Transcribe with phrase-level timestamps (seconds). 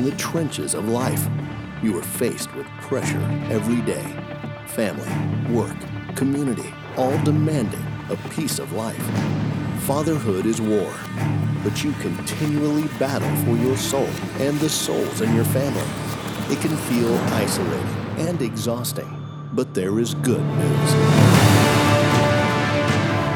[0.00, 1.28] in the trenches of life.
[1.82, 4.16] You are faced with pressure every day
[4.66, 5.10] family,
[5.52, 5.76] work,
[6.14, 9.04] community, all demanding a piece of life.
[9.80, 10.94] Fatherhood is war,
[11.62, 14.08] but you continually battle for your soul
[14.38, 15.90] and the souls in your family.
[16.48, 17.96] It can feel isolating
[18.26, 19.10] and exhausting,
[19.52, 20.92] but there is good news.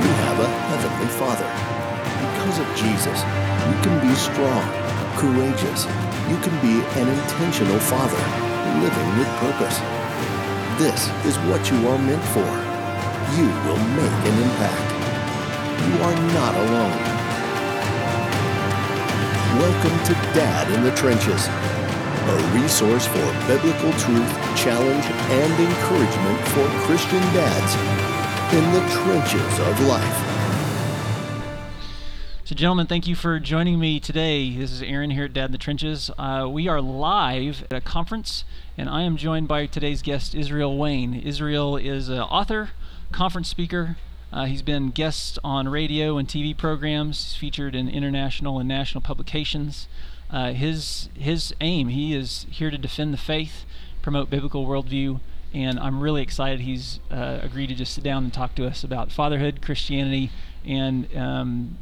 [0.00, 1.50] You have a Heavenly Father.
[2.24, 3.20] Because of Jesus,
[3.68, 4.64] you can be strong,
[5.18, 6.13] courageous.
[6.25, 8.17] You can be an intentional father,
[8.80, 9.76] living with purpose.
[10.81, 12.48] This is what you are meant for.
[13.36, 14.89] You will make an impact.
[15.84, 16.96] You are not alone.
[19.61, 26.67] Welcome to Dad in the Trenches, a resource for biblical truth, challenge, and encouragement for
[26.89, 27.76] Christian dads
[28.56, 30.33] in the trenches of life.
[32.47, 34.55] So, gentlemen, thank you for joining me today.
[34.55, 36.11] This is Aaron here at Dad in the Trenches.
[36.19, 38.44] Uh, we are live at a conference,
[38.77, 41.15] and I am joined by today's guest, Israel Wayne.
[41.15, 42.72] Israel is an author,
[43.12, 43.97] conference speaker.
[44.31, 47.25] Uh, he's been guest on radio and TV programs.
[47.25, 49.89] He's featured in international and national publications.
[50.31, 53.65] Uh, his his aim, he is here to defend the faith,
[54.03, 55.20] promote biblical worldview,
[55.55, 58.84] and I'm really excited he's uh, agreed to just sit down and talk to us
[58.84, 60.31] about fatherhood, Christianity,
[60.67, 61.78] and um,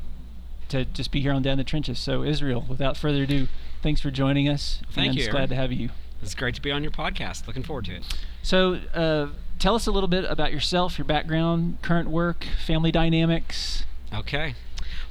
[0.72, 1.98] to just be here on Dad in the Trenches.
[1.98, 3.48] So, Israel, without further ado,
[3.82, 4.80] thanks for joining us.
[4.90, 5.90] Thank you, It's glad to have you.
[6.20, 7.46] It's great to be on your podcast.
[7.46, 8.02] Looking forward to it.
[8.42, 9.28] So, uh,
[9.58, 13.84] tell us a little bit about yourself, your background, current work, family dynamics.
[14.12, 14.54] Okay.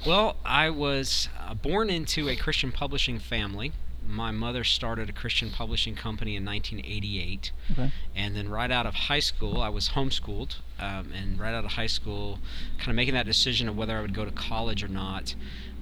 [0.06, 3.72] Well, I was uh, born into a Christian publishing family.
[4.08, 7.52] My mother started a Christian publishing company in 1988.
[7.72, 7.92] Okay.
[8.16, 10.58] And then right out of high school, I was homeschooled.
[10.80, 12.40] Um, and right out of high school,
[12.78, 15.36] kind of making that decision of whether I would go to college or not,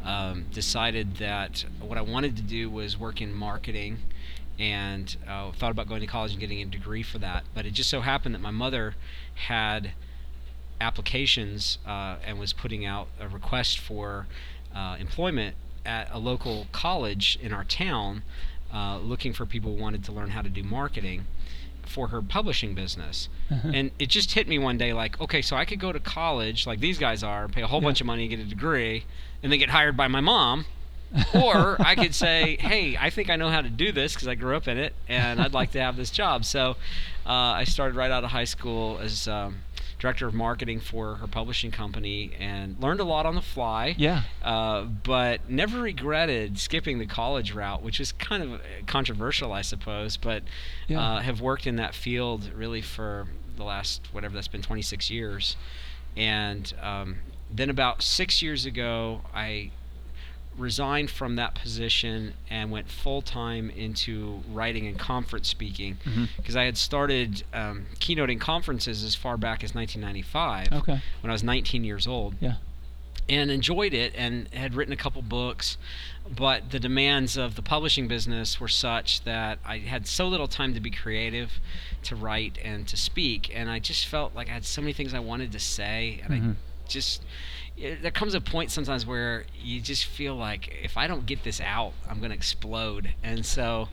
[0.03, 3.99] um, decided that what I wanted to do was work in marketing
[4.59, 7.45] and uh, thought about going to college and getting a degree for that.
[7.53, 8.95] But it just so happened that my mother
[9.47, 9.91] had
[10.81, 14.27] applications uh, and was putting out a request for
[14.75, 15.55] uh, employment
[15.89, 18.21] at a local college in our town,
[18.71, 21.25] uh, looking for people who wanted to learn how to do marketing
[21.81, 23.27] for her publishing business.
[23.49, 26.67] and it just hit me one day like, okay, so I could go to college
[26.67, 29.05] like these guys are, pay a whole bunch of money, get a degree,
[29.41, 30.65] and then get hired by my mom.
[31.33, 34.35] or I could say, "Hey, I think I know how to do this because I
[34.35, 36.77] grew up in it, and I'd like to have this job." So,
[37.25, 39.55] uh, I started right out of high school as um,
[39.99, 43.93] director of marketing for her publishing company, and learned a lot on the fly.
[43.97, 44.23] Yeah.
[44.41, 50.17] Uh, but never regretted skipping the college route, which is kind of controversial, I suppose.
[50.17, 50.43] But
[50.87, 51.01] Yeah.
[51.01, 53.27] uh, have worked in that field really for
[53.57, 55.57] the last whatever that's been 26 years,
[56.15, 57.17] and um,
[57.53, 59.71] then about six years ago, I
[60.59, 65.97] resigned from that position and went full time into writing and conference speaking
[66.37, 71.01] because I had started um, keynoting conferences as far back as 1995 Okay.
[71.21, 72.55] when I was 19 years old Yeah.
[73.27, 75.77] and enjoyed it and had written a couple books
[76.35, 80.73] but the demands of the publishing business were such that I had so little time
[80.75, 81.59] to be creative
[82.03, 85.13] to write and to speak and I just felt like I had so many things
[85.13, 86.51] I wanted to say and Mhm.
[86.51, 86.55] I
[86.87, 87.23] just
[87.79, 91.43] it, there comes a point sometimes where you just feel like if I don't get
[91.43, 93.89] this out I'm going to explode and so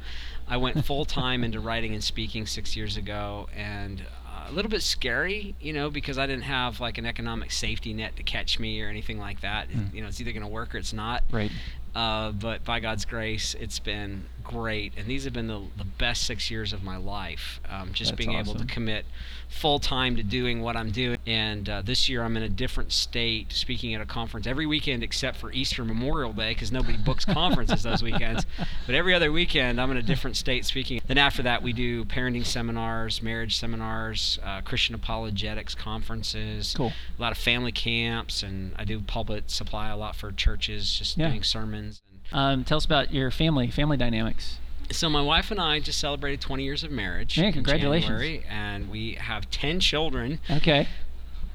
[0.48, 4.70] I went full time into writing and speaking 6 years ago and uh, a little
[4.70, 8.58] bit scary, you know, because I didn't have like an economic safety net to catch
[8.58, 9.68] me or anything like that.
[9.68, 9.94] Mm.
[9.94, 11.24] You know, it's either going to work or it's not.
[11.30, 11.50] Right.
[11.94, 16.24] Uh, but by God's grace, it's been great, and these have been the, the best
[16.24, 17.60] six years of my life.
[17.68, 19.04] Um, just That's being able to commit
[19.48, 21.18] full time to doing what I'm doing.
[21.26, 25.02] And uh, this year, I'm in a different state, speaking at a conference every weekend
[25.02, 28.44] except for Easter Memorial Day, because nobody books conferences those weekends.
[28.86, 31.00] But every other weekend, I'm in a different state speaking.
[31.06, 36.92] Then after that, we do parenting seminars, marriage seminars, uh, Christian apologetics conferences Cool.
[37.18, 41.16] a lot of family camps and I do pulpit supply a lot for churches, just
[41.16, 41.28] Yeah.
[41.28, 42.02] doing sermons.
[42.32, 44.58] Um, tell us about your family, family dynamics.
[44.90, 47.36] So my wife and I just celebrated 20 years of marriage.
[47.38, 48.08] Yeah, congratulations.
[48.08, 50.38] January, and we have 10 children.
[50.50, 50.86] Okay.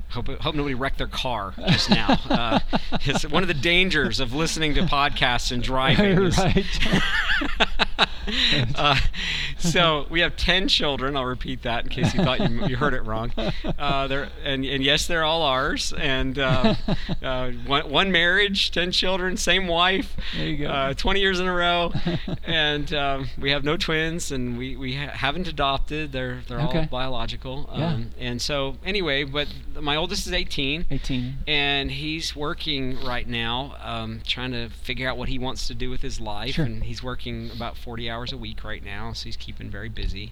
[0.09, 2.17] Hope, hope nobody wrecked their car just now.
[2.29, 2.59] Uh,
[3.03, 6.21] it's one of the dangers of listening to podcasts and driving.
[6.23, 6.65] is- right.
[8.75, 8.95] uh,
[9.57, 11.15] so we have 10 children.
[11.15, 13.31] I'll repeat that in case you thought you, you heard it wrong.
[13.37, 15.93] Uh, and, and yes, they're all ours.
[15.97, 16.75] And uh,
[17.23, 20.69] uh, one, one marriage, 10 children, same wife, There you go.
[20.71, 21.93] uh, 20 years in a row.
[22.43, 26.11] and um, we have no twins, and we, we ha- haven't adopted.
[26.11, 26.79] They're, they're Okay.
[26.79, 27.69] all biological.
[27.75, 27.87] Yeah.
[27.93, 29.47] Um, and so, anyway, but
[29.79, 31.37] my oldest is 18 18.
[31.47, 35.89] and he's working right now, um, trying to figure out what he wants to do
[35.89, 36.55] with his life.
[36.55, 36.65] Sure.
[36.65, 40.31] And he's working about 40 hours a week right now, so he's keeping very busy.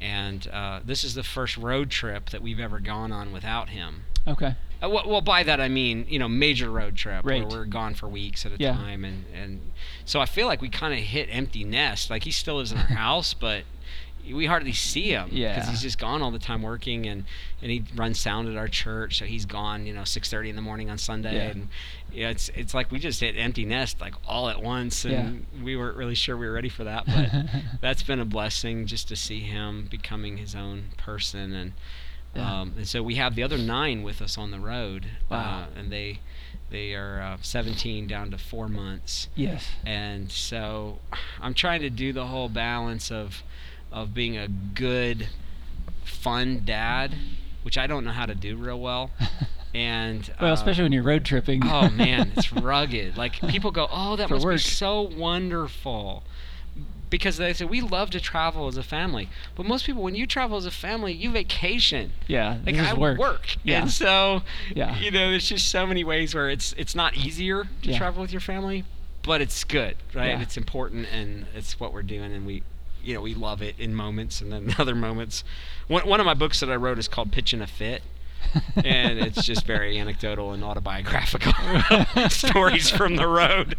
[0.00, 4.04] And uh, this is the first road trip that we've ever gone on without him.
[4.26, 4.54] Okay.
[4.82, 7.46] Uh, well, well, by that I mean, you know, major road trip Right.
[7.46, 8.72] where we're gone for weeks at a Yeah.
[8.72, 9.72] time, and and
[10.06, 12.08] so I feel like we kind of hit empty nest.
[12.08, 13.64] Like he still lives in our house, but
[14.32, 15.70] we hardly see him because Yeah.
[15.70, 17.24] he's just gone all the time working, and
[17.62, 20.56] and he runs sound at our church, so he's gone, you know, six thirty in
[20.56, 21.50] the morning on Sunday, Yeah.
[21.50, 21.68] and
[22.12, 25.76] yeah, it's it's like we just hit empty nest like all at once, and we
[25.76, 27.30] weren't really sure we were ready for that, but
[27.80, 31.72] that's been a blessing just to see him becoming his own person and.
[32.34, 32.60] Yeah.
[32.60, 35.68] Um, and so we have the other nine with us on the road, Wow.
[35.74, 36.18] uh, and they
[36.68, 39.70] they are uh, 17 down to four months, Yes.
[39.86, 40.98] and so
[41.40, 43.42] I'm trying to do the whole balance of
[43.92, 45.28] of being a good,
[46.04, 47.14] fun dad,
[47.62, 49.10] which I don't know how to do real well,
[49.74, 51.62] and Well, uh, especially when you're road tripping.
[51.64, 53.16] oh man, it's rugged.
[53.16, 54.54] Like people go, oh, that For must work.
[54.56, 56.22] be so wonderful.
[57.08, 60.26] Because they say we love to travel as a family, but most people, when you
[60.26, 62.10] travel as a family, you vacation.
[62.26, 62.58] yeah.
[62.66, 63.54] Like I work.
[63.62, 63.82] Yeah.
[63.82, 64.42] and so
[64.74, 64.98] Yeah.
[64.98, 67.96] you know, there's just so many ways where it's it's not easier to Yeah.
[67.96, 68.82] travel with your family,
[69.22, 70.30] but it's good, right?
[70.30, 70.40] Yeah.
[70.42, 72.64] It's important, and it's what we're doing, and we,
[73.06, 75.44] you know, we love it in moments, and then other moments.
[75.88, 78.02] One one of my books that I wrote is called Pitching a Fit.
[78.84, 81.52] and it's just very anecdotal and autobiographical
[82.28, 83.76] stories from the road.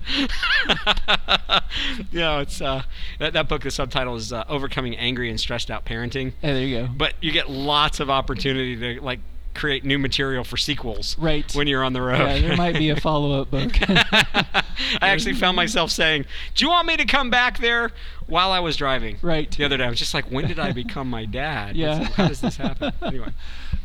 [2.12, 2.84] you know, it's uh,
[3.20, 3.64] that, that book.
[3.64, 6.90] The subtitle is uh, "Overcoming Angry and Stressed Out Parenting." Hey, there you go.
[6.96, 9.20] but you get lots of opportunity to like
[9.58, 11.54] create new material for sequels Right.
[11.56, 12.20] when you're on the road.
[12.20, 13.74] yeah, there might be a follow-up book.
[13.90, 16.26] I actually found myself saying,
[16.56, 17.92] "Do you want me to come back there?"
[18.28, 19.18] while I was driving.
[19.22, 19.50] Right.
[19.50, 21.76] The other day, I was just like, "When did I become my dad?
[21.78, 22.04] Yeah.
[22.04, 23.30] How does this happen?" Anyway.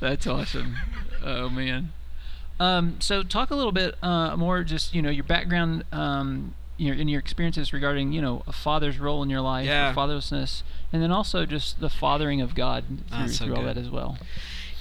[0.01, 0.77] That's awesome.
[1.25, 1.93] Oh man.
[2.61, 6.95] Um, so talk a little bit uh, more, just you know, your background, um, your
[6.95, 9.95] in your experiences regarding you know a father's role in your life, Yeah.
[9.95, 13.77] fatherlessness, and then also just the fathering of God through, That's so through all that
[13.79, 14.19] as well.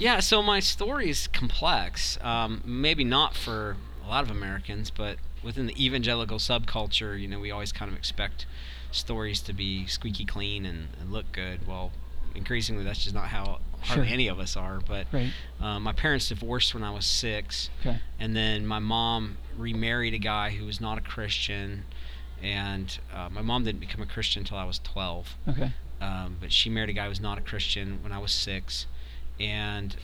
[0.01, 2.17] Yeah, so my story is complex.
[2.21, 7.39] Um, maybe not for a lot of Americans, but within the evangelical subculture, you know,
[7.39, 8.47] we always kind of expect
[8.91, 11.67] stories to be squeaky clean and, and look good.
[11.67, 11.91] Well,
[12.33, 14.13] increasingly, that's just not how hardly Sure.
[14.13, 14.79] any of us are.
[14.87, 15.31] But Right.
[15.59, 17.99] um, my parents divorced when I was six, Okay.
[18.19, 21.85] and then my mom remarried a guy who was not a Christian.
[22.41, 25.73] And uh, my mom didn't become a Christian until I was 12 Okay.
[26.01, 28.87] um, but she married a guy who was not a Christian when I was six,
[29.41, 29.95] and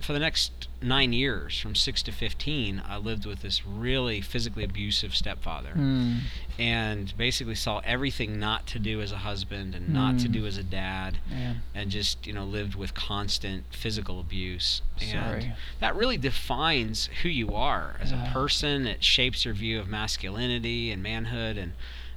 [0.00, 4.62] for the next nine years, from six to fifteen, I lived with this really physically
[4.62, 6.20] abusive stepfather, Mm.
[6.56, 10.32] and basically saw everything not to do as a husband and not to Mm.
[10.32, 11.62] do as a dad, Man.
[11.74, 14.82] and just you know lived with constant physical abuse.
[15.00, 15.52] And Sorry.
[15.80, 18.30] that really defines who you are as Yeah.
[18.30, 18.86] a person.
[18.86, 21.72] It shapes your view of masculinity and manhood, and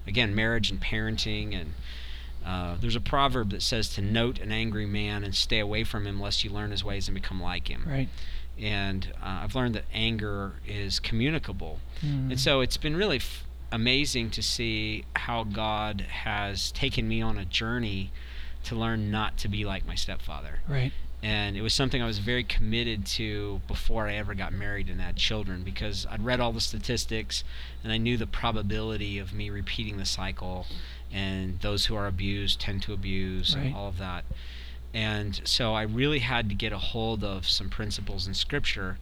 [0.06, 1.60] again, marriage and parenting.
[1.60, 1.74] And
[2.46, 6.06] uh, there's a proverb that says to note an angry man and stay away from
[6.06, 7.84] him, lest you learn his ways and become like him.
[7.88, 8.10] Right.
[8.60, 11.80] And uh, I've learned that anger is communicable.
[12.06, 12.32] Mm.
[12.32, 17.38] And so it's been really f- amazing to see how God has taken me on
[17.38, 18.12] a journey
[18.66, 20.60] to learn not to be like my stepfather.
[20.68, 20.92] Right.
[21.24, 25.00] And it was something I was very committed to before I ever got married and
[25.00, 27.44] had children because I'd read all the statistics
[27.84, 30.66] and I knew the probability of me repeating the cycle.
[31.14, 33.68] And those who are abused tend to abuse, Right.
[33.68, 34.24] and all of that.
[34.94, 38.98] And so I really had to get a hold of some principles in Scripture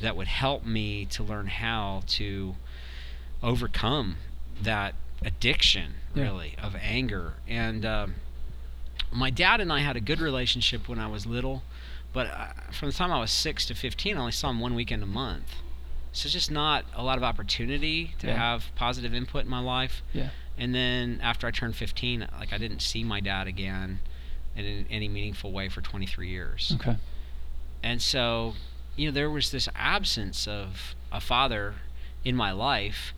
[0.00, 2.56] that would help me to learn how to
[3.42, 4.16] overcome
[4.60, 4.94] that
[5.24, 6.24] addiction, Yeah.
[6.24, 7.34] really, of anger.
[7.48, 8.14] And um,
[9.12, 11.62] my dad and I had a good relationship when I was little,
[12.12, 14.74] but uh, from the time I was six to 15, I only saw him one
[14.74, 15.56] weekend a month.
[16.12, 18.36] So just not a lot of opportunity to Yeah.
[18.36, 20.02] have positive input in my life.
[20.12, 20.30] Yeah.
[20.58, 24.00] And then after I turned 15, like I didn't see my dad again
[24.56, 26.72] in any meaningful way for 23 years.
[26.80, 26.96] Okay.
[27.82, 28.54] And so,
[28.96, 31.74] you know, there was this absence of a father
[32.24, 33.12] in my life.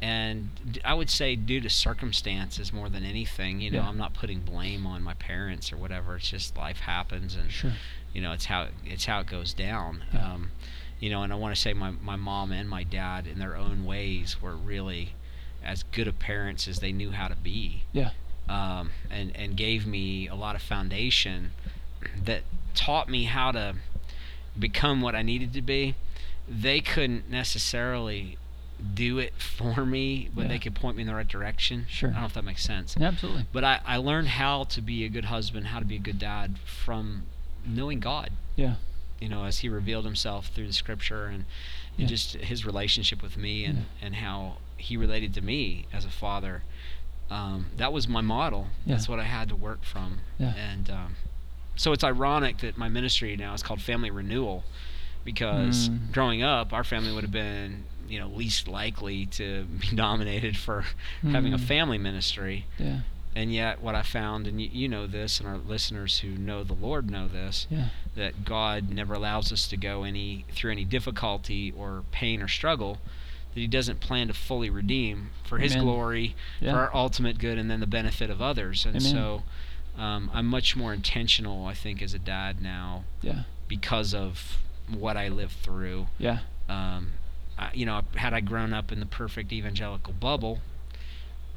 [0.00, 3.88] And I would say, due to circumstances more than anything, you know, Yeah.
[3.88, 6.14] I'm not putting blame on my parents or whatever.
[6.16, 7.72] It's just life happens, and Sure.
[8.14, 10.04] you know, it's how it's how it goes down.
[10.14, 10.34] Yeah.
[10.34, 10.52] Um,
[11.00, 13.56] you know, and I want to say my my mom and my dad, in their
[13.56, 15.14] own ways, were really
[15.68, 18.10] as good of parents as they knew how to be Yeah.
[18.48, 21.50] um, and and gave me a lot of foundation
[22.24, 22.42] that
[22.74, 23.74] taught me how to
[24.58, 25.94] become what I needed to be.
[26.48, 28.38] They couldn't necessarily
[28.94, 30.48] do it for me, but Yeah.
[30.48, 31.86] they could point me in the right direction.
[31.88, 32.10] Sure.
[32.10, 32.96] I don't know if that makes sense.
[32.98, 33.44] Yeah, absolutely.
[33.52, 36.18] But I, I learned how to be a good husband, how to be a good
[36.18, 37.24] dad from
[37.66, 38.76] knowing God, Yeah.
[39.20, 41.44] you know, as He revealed Himself through the Scripture and,
[41.98, 42.06] and Yeah.
[42.06, 46.62] just His relationship with me and, and how He related to me as a father
[47.30, 48.68] um, that was my model.
[48.86, 48.94] Yeah.
[48.94, 50.20] That's what I had to work from.
[50.38, 50.54] Yeah.
[50.54, 51.16] And um,
[51.76, 54.64] so it's ironic that my ministry now is called Family Renewal,
[55.24, 56.10] because Mm.
[56.12, 60.84] growing up, our family would have been you know least likely to be nominated for
[61.22, 61.64] having a Mm.
[61.64, 62.64] family ministry.
[62.78, 63.00] Yeah.
[63.36, 66.64] And yet, what I found, and you, you know this, and our listeners who know
[66.64, 67.88] the Lord know this, Yeah.
[68.16, 72.98] that God never allows us to go any through any difficulty or pain or struggle
[73.58, 75.84] that He doesn't plan to fully redeem for His Amen.
[75.84, 76.72] glory, Yeah.
[76.72, 78.86] for our ultimate good, and then the benefit of others.
[78.86, 79.12] And Amen.
[79.12, 79.42] so,
[80.00, 83.42] um, I'm much more intentional, I think, as a dad now Yeah.
[83.66, 86.06] because of what I lived through.
[86.18, 86.38] Yeah.
[86.68, 87.12] Um,
[87.58, 90.60] I, you know, had I grown up in the perfect evangelical bubble,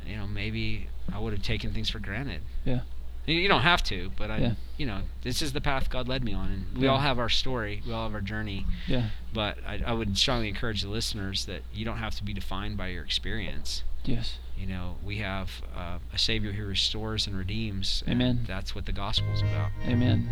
[0.08, 2.41] you know, maybe I would have taken things for granted.
[2.65, 2.79] Yeah.
[3.25, 4.54] You- don't have to, but I, Yeah.
[4.78, 6.92] you know, this is the path God led me on, and we Yeah.
[6.92, 8.66] all have our story, we all have our journey.
[8.88, 9.10] Yeah.
[9.34, 12.78] But I, I would strongly encourage the listeners that you don't have to be defined
[12.78, 13.84] by your experience.
[14.04, 14.40] Yes.
[14.58, 18.04] You know, we have uh, a Savior who restores and redeems.
[18.06, 18.44] and Amen.
[18.48, 19.70] That's what the gospel's about.
[19.86, 20.30] Amen.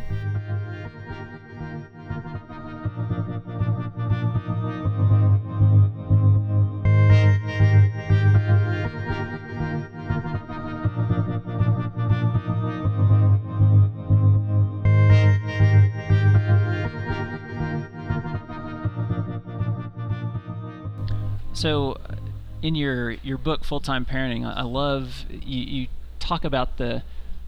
[21.59, 21.97] So,
[22.61, 25.87] in your your book, Full Time Parenting, I love you, you
[26.19, 27.03] talk about the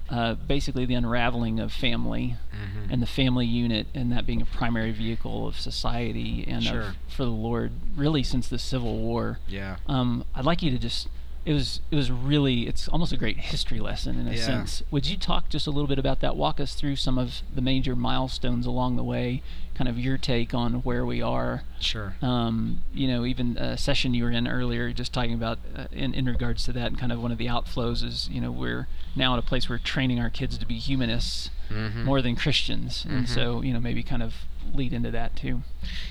[0.09, 2.91] uh, basically the unraveling of family Mhm.
[2.91, 6.81] and the family unit, and that being a primary vehicle of society and Sure.
[6.81, 9.39] of, for the Lord, really since the Civil War.
[9.47, 9.77] Yeah.
[9.87, 11.07] Um, I'd like you to just.
[11.43, 14.45] It was it was really it's almost a great history lesson in a Yeah.
[14.45, 14.83] sense.
[14.91, 16.35] Would you talk just a little bit about that?
[16.35, 19.41] Walk us through some of the major milestones along the way,
[19.73, 22.15] kind of your take on where we are Sure.
[22.21, 26.13] um, you know, even a session you were in earlier, just talking about uh, in,
[26.13, 28.87] in regards to that, and kind of one of the outflows is, you know, we're
[29.15, 32.03] now at a place where we're training our kids to be humanists Mhm.
[32.03, 33.29] more than Christians, and Mhm.
[33.33, 34.35] so you know maybe kind of
[34.73, 35.61] lead into that too.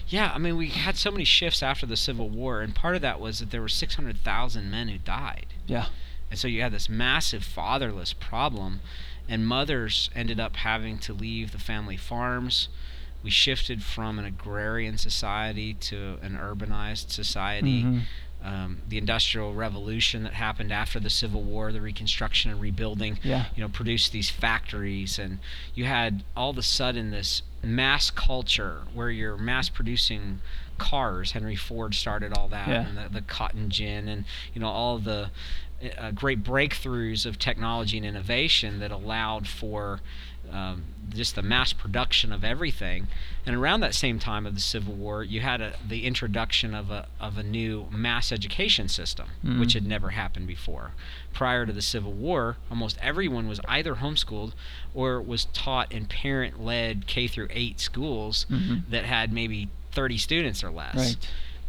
[0.09, 3.02] Yeah, I mean, we had so many shifts after the Civil War, and part of
[3.02, 5.47] that was that there were 600,000 men who died.
[5.66, 5.87] Yeah,
[6.30, 8.80] And so you had this massive fatherless problem,
[9.28, 12.69] and mothers ended up having to leave the family farms.
[13.23, 17.83] We shifted from an agrarian society to an urbanized society.
[17.83, 18.02] Mhm.
[18.42, 23.47] Um, the Industrial Revolution that happened after the Civil War, the Reconstruction and rebuilding, Yeah.
[23.54, 25.40] you know, produced these factories, and
[25.75, 30.40] you had all of a sudden this mass culture where you're mass producing
[30.78, 31.32] cars.
[31.32, 32.87] Henry Ford started all that, Yeah.
[32.88, 35.30] and the, the cotton gin, and you know all the
[35.99, 40.00] uh, great breakthroughs of technology and innovation that allowed for
[40.52, 43.09] um, just the mass production of everything.
[43.45, 46.90] And around that same time of the Civil War, you had a, the introduction of
[46.90, 49.59] a of a new mass education system, Mhm.
[49.61, 50.92] which had never happened before.
[51.33, 54.52] Prior to the Civil War, almost everyone was either homeschooled
[54.95, 58.83] or was taught in parent-led K through 8 schools Mhm.
[58.90, 60.95] that had maybe 30 students or less.
[60.97, 61.16] right.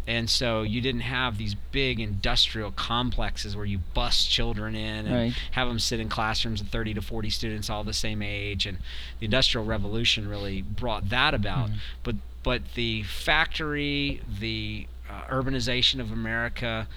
[0.07, 5.15] And so you didn't have these big industrial complexes where you bust children in and
[5.15, 5.33] Right.
[5.51, 8.65] have them sit in classrooms of 30 to 40 students all the same age.
[8.65, 8.79] And
[9.19, 11.69] the Industrial Revolution really brought that about.
[11.69, 11.75] Mhm.
[12.03, 16.87] But but the factory, the uh, urbanization of America,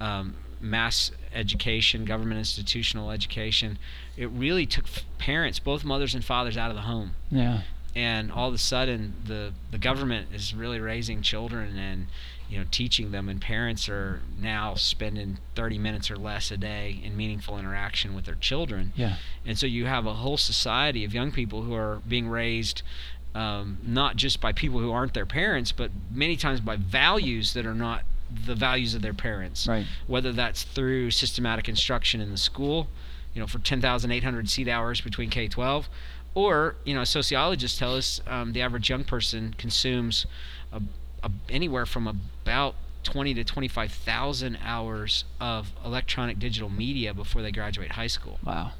[0.00, 3.78] um, mass education, government institutional education,
[4.16, 7.62] it really took f- parents, both mothers and fathers, out of the home Yeah.
[7.94, 12.06] and all of a sudden the the government is really raising children and
[12.48, 17.00] you know teaching them and parents are now spending 30 minutes or less a day
[17.02, 19.16] in meaningful interaction with their children Yeah.
[19.46, 22.82] and so you have a whole society of young people who are being raised
[23.34, 27.66] um, not just by people who aren't their parents but many times by values that
[27.66, 28.02] are not
[28.46, 29.86] the values of their parents Right.
[30.06, 32.88] whether that's through systematic instruction in the school,
[33.34, 35.86] you know, for 10,800 seat hours between K-12,
[36.34, 40.26] or you know, sociologists tell us um, the average young person consumes
[40.72, 40.80] a,
[41.24, 47.92] a, anywhere from about 20 to 25,000 hours of electronic digital media before they graduate
[47.92, 48.38] high school.
[48.44, 48.72] Wow.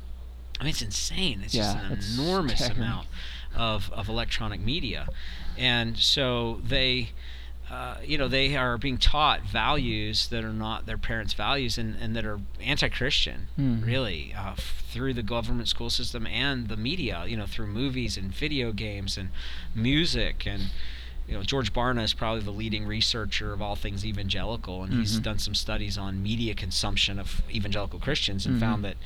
[0.60, 1.42] I mean, it's insane.
[1.44, 2.82] It's Yeah, just an it's enormous staggering.
[2.86, 3.06] amount
[3.54, 5.08] of, of electronic media.
[5.58, 7.10] And so they,
[7.70, 11.96] uh, you know, they are being taught values that are not their parents' values and,
[12.00, 13.84] and that are anti Christian, Mhm.
[13.84, 18.16] really, uh, f- through the government school system and the media, you know, through movies
[18.16, 19.30] and video games and
[19.74, 20.46] music.
[20.46, 20.70] And,
[21.26, 25.18] you know, George Barna is probably the leading researcher of all things evangelical, and he's
[25.18, 25.22] Mhm.
[25.22, 28.60] done some studies on media consumption of evangelical Christians and Mhm.
[28.60, 28.96] found that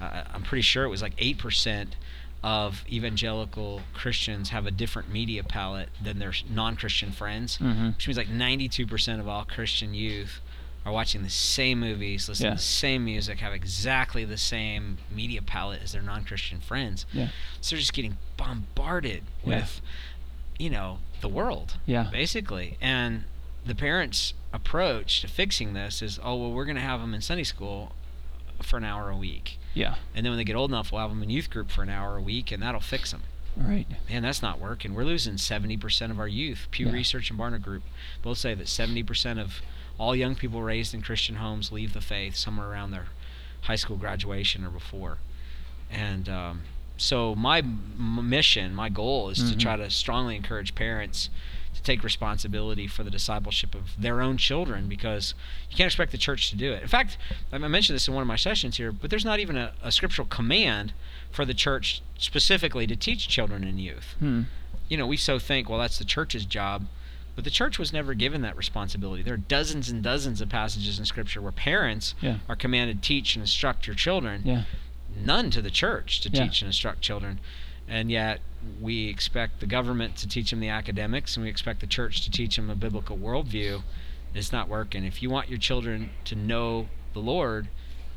[0.00, 1.94] uh, I'm pretty sure it was like 8%
[2.42, 7.94] of evangelical Christians have a different media palette than their non Christian friends, Mhm.
[7.96, 10.40] which means like 92% of all Christian youth
[10.86, 12.50] are watching the same movies, listening Yeah.
[12.52, 17.04] to the same music, have exactly the same media palette as their non-Christian friends.
[17.12, 17.28] Yeah.
[17.60, 19.56] So they're just getting bombarded Yeah.
[19.58, 19.82] with,
[20.58, 22.08] you know, the world, Yeah.
[22.10, 22.76] basically.
[22.80, 23.24] And
[23.64, 27.20] the parents' approach to fixing this is, oh well, we're going to have them in
[27.20, 27.92] Sunday school
[28.62, 29.94] for an hour a week, Yeah.
[30.14, 31.88] and then when they get old enough, we'll have them in youth group for an
[31.88, 33.22] hour a week, and that'll fix them.
[33.56, 33.86] Right.
[34.08, 34.94] Man, that's not working.
[34.94, 36.68] We're losing 70% of our youth.
[36.70, 36.92] Pew Yeah.
[36.92, 37.82] Research and Barna Group
[38.22, 39.60] both say that 70% of
[39.98, 43.06] all young people raised in Christian homes leave the faith somewhere around their
[43.62, 45.18] high school graduation or before.
[45.90, 46.62] And um,
[47.00, 49.60] so, my m- mission, my goal is to Mhm.
[49.60, 51.30] try to strongly encourage parents
[51.74, 55.34] to take responsibility for the discipleship of their own children because
[55.70, 56.82] you can't expect the church to do it.
[56.82, 57.16] In fact,
[57.52, 59.90] I mentioned this in one of my sessions here, but there's not even a, a
[59.90, 60.92] scriptural command
[61.30, 64.14] for the church specifically to teach children and youth.
[64.18, 64.42] Hmm.
[64.88, 66.86] You know, we so think, well, that's the church's job,
[67.36, 69.22] but the church was never given that responsibility.
[69.22, 72.38] There are dozens and dozens of passages in Scripture where parents Yeah.
[72.48, 74.64] are commanded to teach and instruct your children, Yeah.
[75.16, 76.44] None to the church to Yeah.
[76.44, 77.40] teach and instruct children.
[77.88, 78.40] And yet,
[78.80, 82.30] we expect the government to teach them the academics, and we expect the church to
[82.30, 83.82] teach them a biblical worldview.
[84.34, 85.04] It's not working.
[85.04, 87.68] If you want your children to know the Lord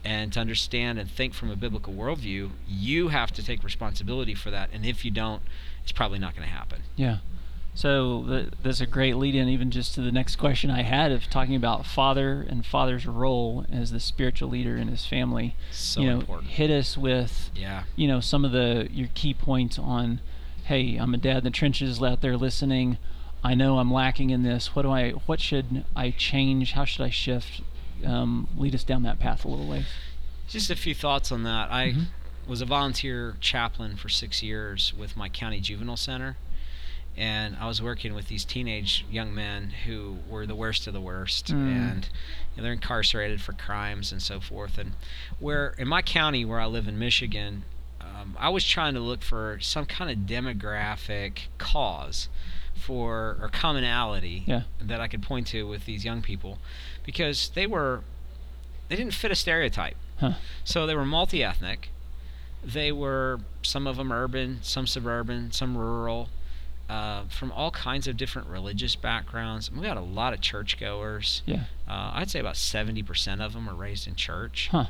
[0.06, 4.52] and to understand and think from a biblical worldview, you have to take responsibility for
[4.52, 4.70] that.
[4.72, 5.42] And if you don't,
[5.82, 6.84] it's probably not going to happen.
[6.96, 7.18] Yeah.
[7.76, 11.12] So th- that's a great lead in, even just to the next question I had
[11.12, 15.56] of talking about father and father's role as the spiritual leader in his family.
[15.72, 16.52] So you know, important.
[16.52, 17.84] hit us with Yeah.
[17.96, 20.22] you know some of the your key points on
[20.66, 22.98] hey i'm a dad in the trenches out there listening
[23.44, 27.04] i know i'm lacking in this what do i what should i change how should
[27.04, 27.60] i shift
[28.06, 29.86] um, lead us down that path a little ways
[30.48, 31.70] Just a few thoughts on that.
[31.72, 32.06] I Mhm.
[32.48, 36.36] was a volunteer chaplain for six years with my county juvenile center,
[37.16, 41.02] and I was working with these teenage young men who were the worst of the
[41.02, 41.54] worst, Mm.
[41.76, 42.10] and
[42.52, 44.78] you know, they're incarcerated for crimes and so forth.
[44.78, 44.94] And
[45.40, 47.64] where in my county, where I live in Michigan,
[48.02, 52.30] um, I was trying to look for some kind of demographic cause
[52.76, 54.64] for or commonality Yeah.
[54.82, 56.58] that I could point to with these young people,
[57.06, 58.04] because they were
[58.90, 59.96] they didn't fit a stereotype.
[60.20, 60.34] huh
[60.64, 61.90] So they were multi ethnic.
[62.64, 66.30] They were, some of them urban, some suburban, some rural,
[66.94, 69.72] uh, from all kinds of different religious backgrounds.
[69.72, 71.42] We had a lot of churchgoers.
[71.46, 74.70] yeah Uh, I'd say about 70% of them were raised in church.
[74.72, 74.86] huh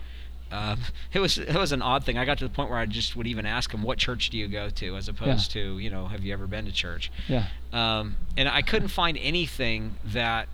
[0.52, 0.80] Um,
[1.14, 2.18] it was it was an odd thing.
[2.18, 4.38] I got to the point where I just would even ask them, "What church do
[4.38, 7.46] you go to?" as opposed to, you know, "Have you ever been to church?" yeah
[7.72, 10.48] um, and I couldn't find anything that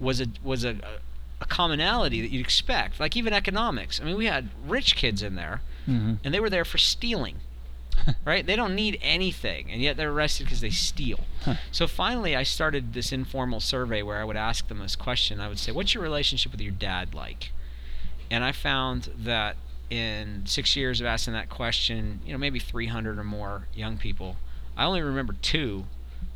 [0.00, 0.74] was a was a,
[1.40, 2.98] a commonality that you'd expect.
[2.98, 4.00] Like even economics.
[4.00, 7.36] I mean, we had rich kids in there, hmm and they were there for stealing.
[8.24, 8.44] right?
[8.44, 11.20] They don't need anything, and yet they're arrested because they steal.
[11.44, 11.54] Huh.
[11.70, 15.40] So finally, I started this informal survey where I would ask them this question.
[15.40, 17.50] I would say, "What's your relationship with your dad like?"
[18.30, 19.56] And I found that
[19.90, 24.36] in six years of asking that question, you know, maybe 300 or more young people,
[24.76, 25.84] I only remember two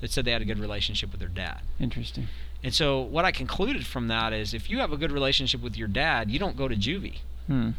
[0.00, 1.60] that said they had a good relationship with their dad.
[1.80, 2.28] interesting
[2.62, 5.76] And so what I concluded from that is if you have a good relationship with
[5.76, 7.18] your dad, you don't go to juvie.
[7.46, 7.70] hmm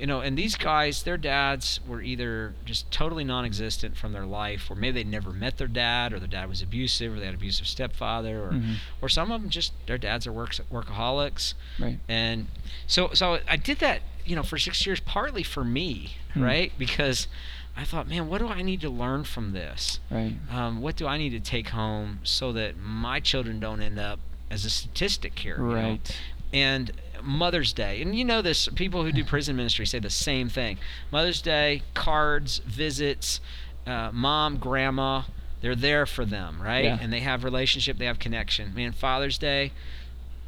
[0.00, 4.70] You know, and these guys, their dads were either just totally non-existent from their life,
[4.70, 7.34] or maybe they'd never met their dad, or their dad was abusive, or they had
[7.34, 8.76] an abusive stepfather, or, Mhm.
[9.02, 12.46] or some of them just their dads are work, workaholics, right and
[12.86, 16.42] so so I did that, you know, for six years, partly for me, Hmm.
[16.42, 16.72] right?
[16.78, 17.28] Because
[17.76, 20.00] I thought, man, what do I need to learn from this?
[20.10, 23.98] right Um, what do I need to take home so that my children don't end
[23.98, 24.18] up
[24.50, 25.56] as a statistic here?
[25.58, 25.74] you know?
[25.74, 26.20] right
[26.52, 26.90] and
[27.22, 28.00] Mother's Day.
[28.02, 30.78] And you know this, people who do prison ministry say the same thing.
[31.10, 33.40] Mother's Day, cards, visits,
[33.86, 35.22] uh, mom, grandma,
[35.60, 36.84] they're there for them, right?
[36.84, 36.98] Yeah.
[37.00, 38.74] And they have relationship, they have connection.
[38.74, 39.72] Man, Father's Day,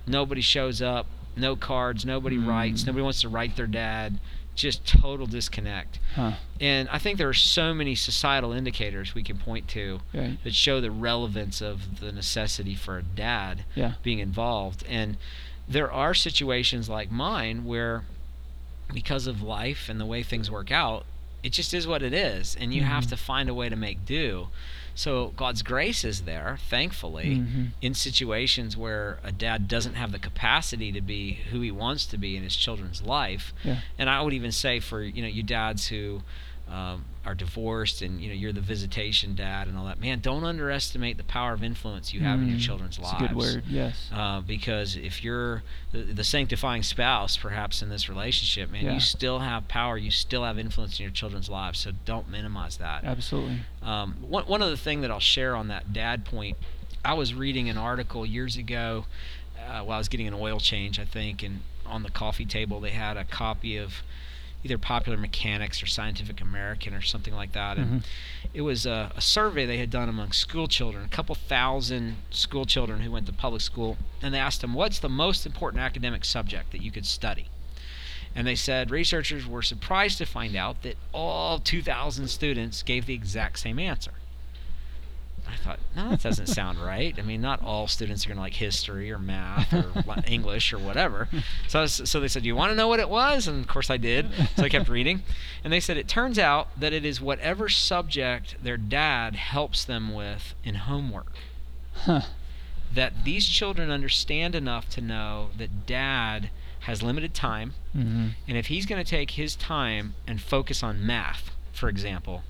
[0.07, 1.07] nobody shows up,
[1.37, 2.87] no cards, nobody writes, Mm.
[2.89, 4.19] nobody wants to write their dad.
[4.55, 5.99] Just total disconnect.
[6.15, 10.37] huh And I think there are so many societal indicators we can point to right
[10.45, 14.85] that show the relevance of the necessity for a dad yeah being involved.
[14.87, 15.17] And
[15.73, 18.05] there are situations like mine where,
[18.93, 21.05] because of life and the way things work out,
[21.43, 22.57] it just is what it is.
[22.61, 23.09] And you have Mhm.
[23.11, 24.49] to find a way to make do.
[24.95, 27.71] So God's grace is there, thankfully, Mhm.
[27.81, 32.19] in situations where a dad doesn't have the capacity to be who he wants to
[32.19, 33.55] be in his children's life.
[33.65, 36.23] yeah And I would even say for you know you dads who
[36.71, 40.01] um, are divorced and you know you're the visitation dad and all that.
[40.01, 43.23] Man, don't underestimate the power of influence you have in your Mm, children's lives.
[43.23, 48.09] a good word yes Uh, because if you're the, the sanctifying spouse, perhaps in this
[48.09, 48.95] relationship, man, Yeah.
[48.95, 49.97] you still have power.
[49.97, 51.79] You still have influence in your children's lives.
[51.79, 53.05] So don't minimize that.
[53.05, 56.57] absolutely Um, one, one other thing that I'll share on that dad point,
[57.05, 59.07] I was reading an article years ago
[59.59, 62.81] uh, while I was getting an oil change, I think, and on the coffee table
[62.81, 64.03] they had a copy of
[64.65, 68.05] either Popular Mechanics or Scientific American or something like that, and Mhm.
[68.55, 72.65] it was a, a survey they had done among school children, a couple thousand school
[72.65, 76.25] children who went to public school, and they asked them, "What's the most important academic
[76.25, 77.47] subject that you could study?"
[78.35, 83.15] And they said researchers were surprised to find out that all 2,000 students gave the
[83.15, 84.13] exact same answer.
[85.53, 87.15] I thought, no, that doesn't sound right.
[87.19, 89.93] I mean, not all students are going to like history or math or
[90.27, 91.29] English or whatever.
[91.69, 93.69] So, was, so they said, "Do you want to know what it was?" And of
[93.69, 94.31] course, I did.
[94.57, 95.23] So I kept reading,
[95.63, 100.15] and they said it turns out that it is whatever subject their dad helps them
[100.15, 101.35] with in homework.
[101.95, 102.23] Huh.
[102.95, 108.67] That these children understand enough to know that dad has limited time, hmm and if
[108.67, 112.43] he's going to take his time and focus on math, for example,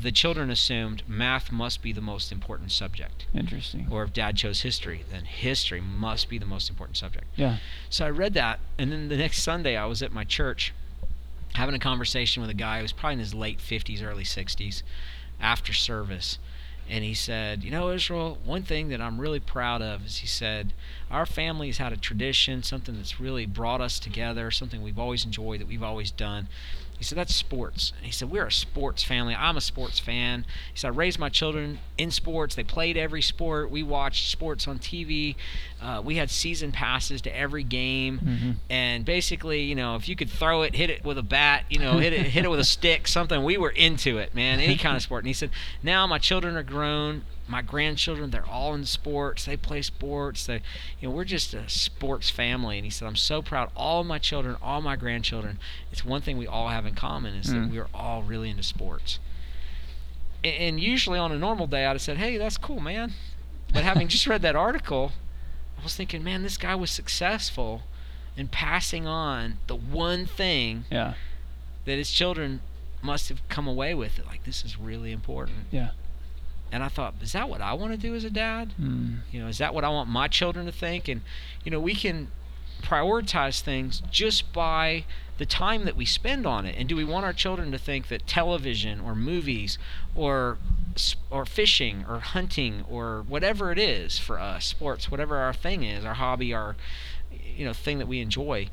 [0.00, 3.26] the children assumed math must be the most important subject.
[3.34, 3.88] Interesting.
[3.90, 7.26] Or if dad chose history, then history must be the most important subject.
[7.36, 7.56] Yeah.
[7.90, 10.72] So I read that, and then the next Sunday I was at my church
[11.54, 14.82] having a conversation with a guy who was probably in his late 50s, early 60s
[15.40, 16.38] after service.
[16.90, 20.26] And he said, You know, Israel, one thing that I'm really proud of is he
[20.26, 20.72] said,
[21.10, 25.24] Our family has had a tradition, something that's really brought us together, something we've always
[25.24, 26.48] enjoyed, that we've always done.
[26.98, 27.92] He said, That's sports.
[27.96, 29.34] And he said, We're a sports family.
[29.34, 30.44] I'm a sports fan.
[30.72, 32.54] He said, I raised my children in sports.
[32.56, 33.70] They played every sport.
[33.70, 35.36] We watched sports on TV.
[35.80, 38.18] Uh, we had season passes to every game.
[38.18, 38.54] Mhm.
[38.68, 41.78] And basically, you know, if you could throw it, hit it with a bat, you
[41.78, 44.58] know, hit it, hit it with a stick, something, we were into it, man.
[44.60, 45.22] Any kind of sport.
[45.22, 45.50] And he said,
[45.82, 47.22] Now my children are grown.
[47.50, 49.46] My grandchildren, they're all in sports.
[49.46, 50.44] They play sports.
[50.46, 50.60] They,
[51.00, 52.76] you know, we're just a sports family.
[52.76, 53.70] And he said, I'm so proud.
[53.74, 55.58] All my children, all my grandchildren,
[55.90, 57.52] it's one thing we all have in common is Mm.
[57.54, 59.18] that we're all really into sports.
[60.44, 63.14] A- And usually on a normal day, I'd have said, Hey, that's cool, man.
[63.72, 65.12] But having just read that article,
[65.80, 67.82] I was thinking, man, this guy was successful
[68.36, 71.14] in passing on the one thing Yeah.
[71.86, 72.60] that his children
[73.00, 74.18] must have come away with.
[74.18, 75.66] It Like, this is really important.
[75.70, 75.90] Yeah.
[76.70, 78.74] And I thought, is that what I want to do as a dad?
[78.80, 79.18] Mm.
[79.32, 81.08] You know, is that what I want my children to think?
[81.08, 81.22] And,
[81.64, 82.28] you know, we can
[82.82, 85.04] prioritize things just by
[85.38, 86.74] the time that we spend on it.
[86.76, 89.78] And do we want our children to think that television or movies
[90.14, 90.58] or
[91.30, 96.04] or fishing or hunting or whatever it is for us, sports, whatever our thing is,
[96.04, 96.74] our hobby, our
[97.56, 98.68] you know, thing that we enjoy,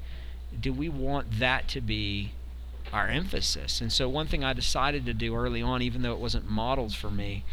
[0.60, 2.32] do we want that to be
[2.92, 3.80] our emphasis?
[3.80, 6.96] And so one thing I decided to do early on, even though it wasn't modeled
[6.96, 7.44] for me,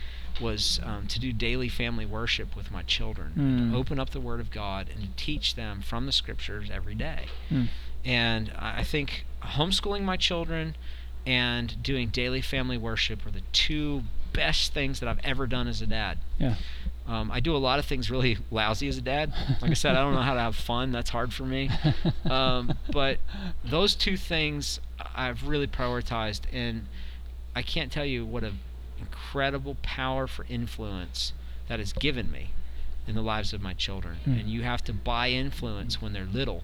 [0.40, 3.70] was um, to do daily family worship with my children, Mm.
[3.72, 7.26] to open up the Word of God and teach them from the Scriptures every day.
[7.50, 7.68] Mm.
[8.04, 10.76] And I think homeschooling my children
[11.26, 15.80] and doing daily family worship are the two best things that I've ever done as
[15.82, 16.18] a dad.
[16.38, 16.54] Yeah.
[17.06, 19.32] Um, I do a lot of things really lousy as a dad.
[19.60, 20.90] Like I said, I don't know how to have fun.
[20.92, 21.68] That's hard for me.
[22.24, 23.18] Um, but
[23.64, 24.80] those two things
[25.14, 26.86] I've really prioritized, and
[27.54, 28.58] I can't tell you what an
[29.02, 31.32] incredible power for influence
[31.68, 32.50] that has given me
[33.06, 34.16] in the lives of my children.
[34.24, 34.32] Hmm.
[34.32, 36.62] And you have to buy influence when they're little.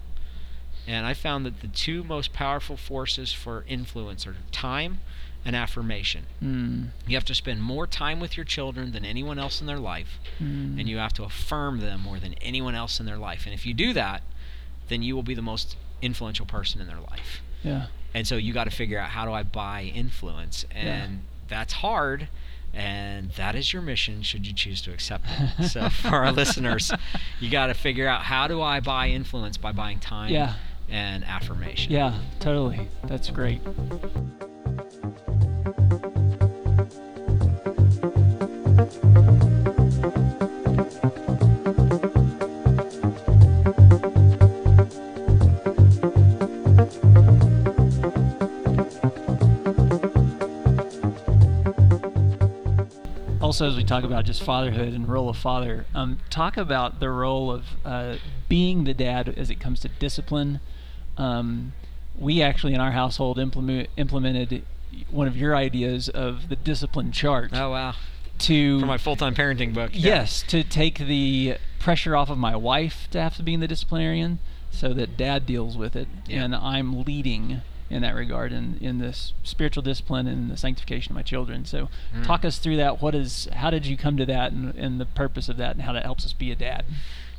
[0.87, 5.01] And I found that the two most powerful forces for influence are time
[5.45, 6.25] and affirmation.
[6.43, 6.89] Mm.
[7.07, 10.19] You have to spend more time with your children than anyone else in their life
[10.41, 10.79] Mm.
[10.81, 13.45] and you have to affirm them more than anyone else in their life.
[13.47, 14.23] And if you do that,
[14.89, 17.43] then you will be the most influential person in their life.
[17.63, 17.87] Yeah.
[18.15, 22.29] And so you got to figure out how do I buy influence, and that's hard.
[22.75, 25.25] And that is your mission, should you choose to accept
[25.59, 25.65] it.
[25.69, 26.93] so for our listeners,
[27.41, 30.55] you got to figure out how do I buy influence by buying time Yeah.
[30.89, 31.91] and affirmation.
[31.93, 32.15] Yeah.
[32.41, 32.89] Totally.
[33.05, 33.61] That's great.
[53.61, 57.11] Also as we talk about just fatherhood and role of father um, talk about the
[57.11, 58.15] role of uh,
[58.49, 60.61] being the dad as it comes to discipline
[61.17, 61.73] um,
[62.17, 64.63] we actually in our household implement, implemented
[65.11, 67.95] one of your ideas of the discipline chart Oh wow!
[68.39, 69.91] to For my full-time parenting book.
[69.93, 70.07] yeah.
[70.21, 73.67] yes to take the pressure off of my wife to have to be in the
[73.69, 74.39] disciplinarian
[74.71, 76.45] so that dad deals with it Yeah.
[76.45, 81.17] and i'm leading in that regard in, in this spiritual discipline and the sanctification of
[81.17, 82.27] my children so Mm.
[82.27, 85.07] talk us through that what is how did you come to that and, and the
[85.07, 86.85] purpose of that and how that helps us be a dad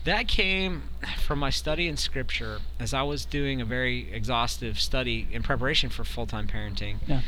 [0.05, 0.83] That came
[1.19, 5.89] from my study in scripture as I was doing a very exhaustive study in preparation
[5.89, 6.95] for full time parenting.
[7.05, 7.21] yeah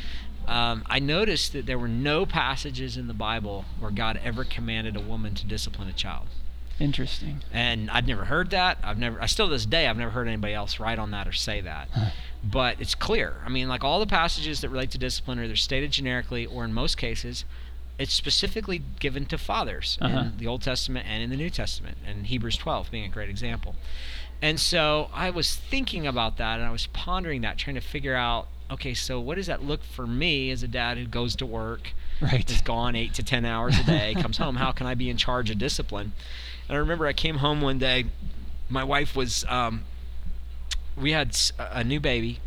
[0.47, 4.95] Um, I noticed that there were no passages in the Bible where God ever commanded
[4.95, 6.27] a woman to discipline a child.
[6.79, 7.43] Interesting.
[7.53, 8.79] And I'd never heard that.
[8.84, 11.27] I've never, I still to this day, I've never heard anybody else write on that
[11.27, 11.89] or say that.
[12.43, 13.36] But it's clear.
[13.45, 16.65] I mean, like all the passages that relate to discipline are either stated generically or
[16.65, 17.45] in most cases,
[17.99, 20.19] it's specifically given to fathers Uh-huh.
[20.19, 23.30] in the Old Testament and in the New Testament, and Hebrews 12 being a great
[23.30, 23.75] example.
[24.41, 28.15] And so I was thinking about that and I was pondering that, trying to figure
[28.15, 31.45] out okay, so what does that look for me as a dad who goes to
[31.45, 32.49] work, Right.
[32.49, 34.56] is gone eight to 10 hours a day, comes home?
[34.56, 36.13] How can I be in charge of discipline?
[36.69, 38.06] And I remember I came home one day,
[38.69, 39.84] my wife was, um,
[40.95, 42.39] we had a new baby.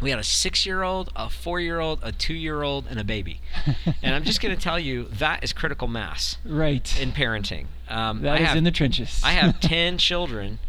[0.00, 3.00] We had a six year old, a four year old, a two year old, and
[3.00, 3.40] a baby.
[4.02, 7.00] and I'm just going to tell you that is critical mass Right.
[7.00, 7.66] in parenting.
[7.88, 9.20] Um, That I is have, in the trenches.
[9.24, 10.60] I have 10 children,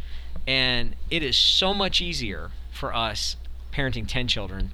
[0.48, 3.36] and it is so much easier for us
[3.72, 4.72] parenting 10 children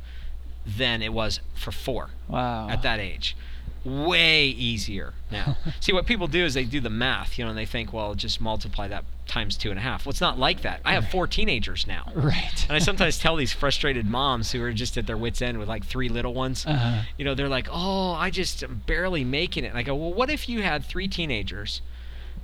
[0.65, 2.69] than it was for four wow.
[2.69, 3.35] at that age.
[3.83, 5.57] Way easier now.
[5.81, 8.15] See, what people do is they do the math, you know, and they think, well,
[8.15, 10.05] just multiply that times two and a half.
[10.05, 10.81] Well, it's not like that.
[10.85, 12.11] I have four teenagers now.
[12.15, 12.65] Right.
[12.67, 15.67] And I sometimes tell these frustrated moms who are just at their wits' end with
[15.67, 17.01] like three little ones, Uh-huh.
[17.17, 19.69] you know, they're like, oh, I just am barely making it.
[19.69, 21.81] And I go, well, what if you had three teenagers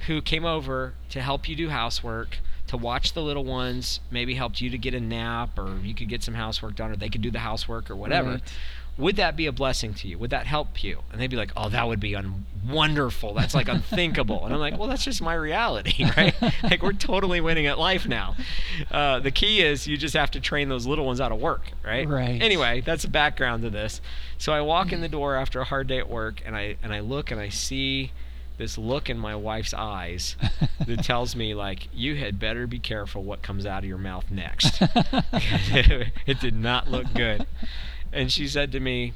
[0.07, 4.61] who came over to help you do housework, to watch the little ones, maybe helped
[4.61, 7.21] you to get a nap, or you could get some housework done, or they could
[7.21, 8.29] do the housework, or whatever.
[8.31, 8.53] Right.
[8.97, 10.17] Would that be a blessing to you?
[10.19, 10.99] Would that help you?
[11.11, 13.33] And they'd be like, "Oh, that would be un- wonderful.
[13.33, 16.35] That's like unthinkable." And I'm like, "Well, that's just my reality, right?
[16.63, 18.35] like we're totally winning at life now.
[18.91, 21.71] Uh, the key is you just have to train those little ones out of work,
[21.83, 22.07] right?
[22.07, 22.41] Right.
[22.41, 24.01] Anyway, that's the background to this.
[24.37, 26.93] So I walk in the door after a hard day at work, and I and
[26.93, 28.11] I look and I see
[28.57, 30.35] this look in my wife's eyes
[30.85, 34.29] that tells me like you had better be careful what comes out of your mouth
[34.29, 34.77] next.
[36.27, 37.47] it did not look good.
[38.13, 39.13] And she said to me,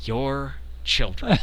[0.00, 1.38] "Your children,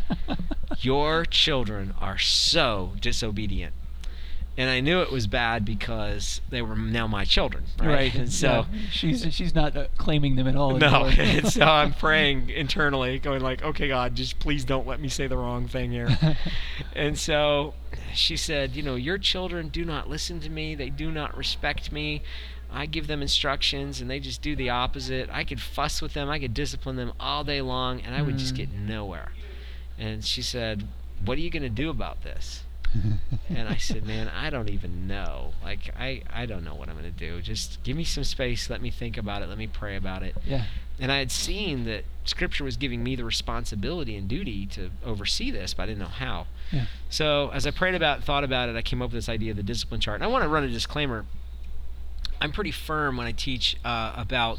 [0.80, 3.74] your children are so disobedient."
[4.56, 7.88] And I knew it was bad because they were now my children, right?
[7.88, 8.14] Right.
[8.14, 8.80] And so yeah.
[8.92, 10.76] she's she's not uh, claiming them at all.
[10.78, 15.08] no, and so I'm praying internally, going like, "Okay, God, just please don't let me
[15.08, 16.16] say the wrong thing here."
[16.94, 17.74] and so
[18.14, 20.76] she said, "You know, your children do not listen to me.
[20.76, 22.22] They do not respect me.
[22.74, 25.30] I give them instructions, and they just do the opposite.
[25.32, 28.36] I could fuss with them, I could discipline them all day long, and I would
[28.38, 28.56] just Mm.
[28.58, 29.32] get nowhere."
[29.98, 30.86] And she said,
[31.24, 32.64] "What are you going to do about this?"
[33.48, 35.52] and I said, "Man, I don't even know.
[35.62, 37.40] Like, I I don't know what I'm going to do.
[37.42, 38.70] Just give me some space.
[38.70, 39.48] Let me think about it.
[39.48, 40.64] Let me pray about it." yeah.
[41.00, 45.50] And I had seen that Scripture was giving me the responsibility and duty to oversee
[45.50, 46.46] this, but I didn't know how.
[46.70, 46.86] Yeah.
[47.10, 49.56] So as I prayed about, thought about it, I came up with this idea of
[49.56, 50.16] the discipline chart.
[50.16, 51.24] And I want to run a disclaimer.
[52.40, 54.58] I'm pretty firm when I teach uh, about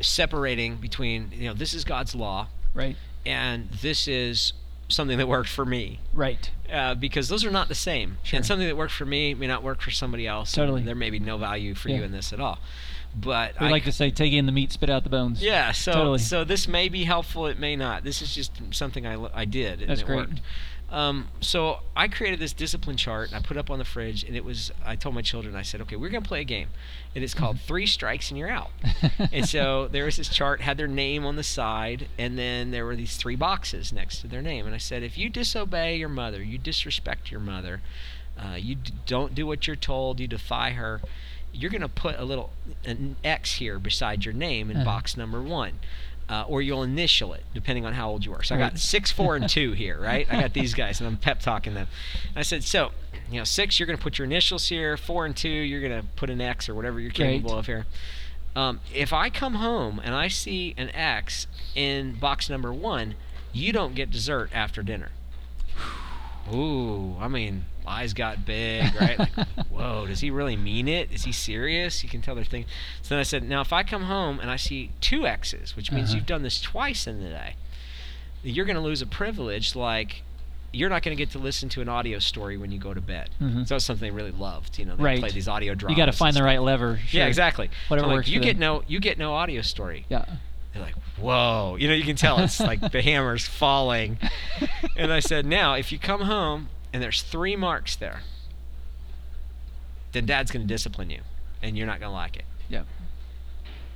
[0.00, 2.96] separating between, you know, this is God's law Right.
[3.26, 4.52] and this is
[4.88, 6.50] something that worked for me Right.
[6.72, 8.18] uh, because those are not the same.
[8.22, 8.38] Sure.
[8.38, 10.52] And something that worked for me may not work for somebody else.
[10.52, 10.82] Totally.
[10.82, 12.58] There may be no value for you in this at all.
[13.14, 15.42] But We I like to say, take in the meat, spit out the bones.
[15.42, 16.18] yeah, so Totally.
[16.20, 17.46] so this may be helpful.
[17.48, 18.04] It may not.
[18.04, 20.16] This is just something I, I did and That's it great.
[20.16, 20.40] worked.
[20.90, 24.24] Um, so I created this discipline chart and I put it up on the fridge
[24.24, 26.68] and it was I told my children I said okay we're gonna play a game
[27.14, 28.70] and it's called three strikes and you're out
[29.32, 32.84] and so there was this chart had their name on the side and then there
[32.84, 36.08] were these three boxes next to their name and I said if you disobey your
[36.08, 37.82] mother you disrespect your mother
[38.36, 41.00] uh, you d- don't do what you're told you defy her
[41.52, 42.50] you're going to put a little
[42.84, 44.84] an X here beside your name in Uh-huh.
[44.84, 45.80] box number one.
[46.30, 48.44] Uh, or you'll initial it depending on how old you are.
[48.44, 50.28] So I got six, four, and two here, right?
[50.30, 51.88] I got these guys, and I'm pep talking them.
[52.36, 52.92] I said, so,
[53.28, 54.96] you know, six, you're going to put your initials here.
[54.96, 57.86] Four and two, you're going to put an X or whatever you're capable of here.
[58.54, 63.16] Um, if I come home and I see an X in box number one,
[63.52, 65.10] you don't get dessert after dinner.
[66.52, 69.18] Ooh, I mean, eyes got big, right?
[69.18, 69.30] Like,
[69.70, 71.10] whoa, does he really mean it?
[71.12, 72.02] Is he serious?
[72.02, 72.70] You can tell they're thinking.
[73.02, 75.90] So then I said, now if I come home and I see two X's, which
[75.92, 76.16] means Uh-huh.
[76.18, 77.54] you've done this twice in the day,
[78.42, 80.22] you're going to lose a privilege like
[80.72, 83.00] you're not going to get to listen to an audio story when you go to
[83.00, 83.28] bed.
[83.42, 83.66] Mhm.
[83.66, 84.78] So that's something they really loved.
[84.78, 85.18] You know, they Right.
[85.20, 85.96] play these audio dramas.
[85.96, 87.00] You got to find the right lever.
[87.10, 87.70] Yeah, exactly.
[87.88, 88.60] Whatever so like, works you get them.
[88.60, 90.06] no, you get no audio story.
[90.08, 90.24] Yeah.
[90.72, 91.76] They're like, whoa.
[91.80, 94.18] You know, you can tell it's like the hammer's falling.
[94.96, 98.20] And I said, now, if you come home and there's three marks there,
[100.12, 101.20] then dad's going to discipline you
[101.62, 102.44] and you're not going to like it.
[102.68, 102.82] Yeah.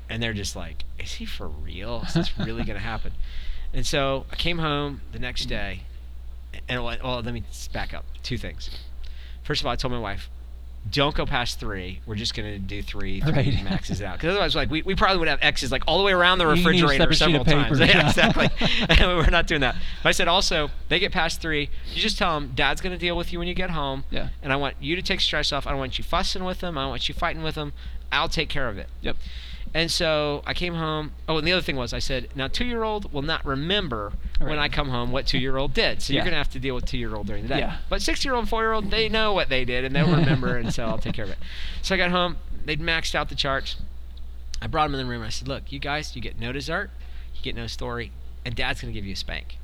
[0.08, 2.04] And they're just like, is he for real?
[2.06, 3.12] Is this really going to happen?
[3.72, 5.82] And so I came home the next day.
[6.68, 8.04] And well, well, let me back up.
[8.22, 8.70] Two things.
[9.42, 10.30] First of all, I told my wife,
[10.90, 12.00] don't go past three.
[12.06, 13.20] We're just gonna do three.
[13.20, 13.64] Three Right.
[13.70, 14.16] maxes out.
[14.16, 16.48] Because otherwise, like we, we probably would have X's like all the way around the
[16.48, 17.80] You need a refrigerator several times.
[17.80, 18.08] yeah, yeah.
[18.08, 18.48] exactly.
[19.00, 19.76] We're not doing that.
[20.02, 21.70] But I said also, they get past three.
[21.92, 24.04] You just tell them, Dad's gonna deal with you when you get home.
[24.10, 24.28] Yeah.
[24.42, 25.66] And I want you to take stress off.
[25.66, 26.76] I don't want you fussing with them.
[26.76, 27.72] I don't want you fighting with them.
[28.12, 28.88] I'll take care of it.
[29.00, 29.16] Yep.
[29.74, 31.10] And so I came home.
[31.28, 34.12] Oh, and the other thing was, I said, now two year old will not remember
[34.38, 36.00] when I come home what two year old did.
[36.00, 37.58] So you're going to have to deal with two year old during the day.
[37.58, 37.78] Yeah.
[37.88, 40.06] But six year old and four year old, they know what they did and they'll
[40.16, 40.56] remember.
[40.56, 41.38] and so I'll take care of it.
[41.82, 42.36] So I got home.
[42.64, 43.76] They'd maxed out the charts.
[44.62, 46.52] I brought them in the room and I said, look, you guys, you get no
[46.52, 46.90] dessert,
[47.34, 48.12] you get no story,
[48.44, 49.58] and dad's going to give you a spank.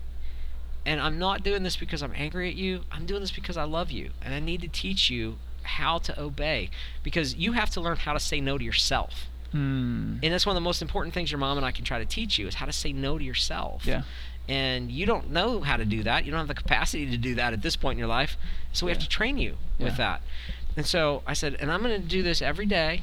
[0.85, 2.81] And I'm not doing this because I'm angry at you.
[2.91, 4.11] I'm doing this because I love you.
[4.23, 6.71] And I need to teach you how to obey
[7.03, 9.27] because you have to learn how to say no to yourself.
[9.53, 10.17] Hmm.
[10.23, 12.05] And that's one of the most important things your mom and I can try to
[12.05, 13.85] teach you is how to say no to yourself.
[13.87, 14.03] Yeah.
[14.49, 16.25] And you don't know how to do that.
[16.25, 18.37] You don't have the capacity to do that at this point in your life.
[18.73, 19.87] So we have to train you Yeah.
[19.87, 20.23] with that.
[20.77, 23.03] And so I said, and I'm going to do this every day.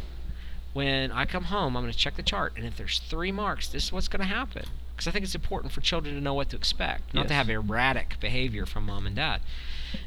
[0.74, 2.54] When I come home, I'm going to check the chart.
[2.56, 4.66] And if there's three marks, this is what's going to happen.
[4.96, 7.50] Because I think it's important for children to know what to expect, not to have
[7.50, 9.42] erratic behavior from mom and dad.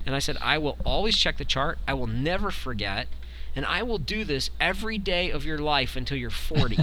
[0.06, 1.78] And I said, I will always check the chart.
[1.88, 3.06] I will never forget.
[3.56, 6.78] And I will do this every day of your life until you're 40.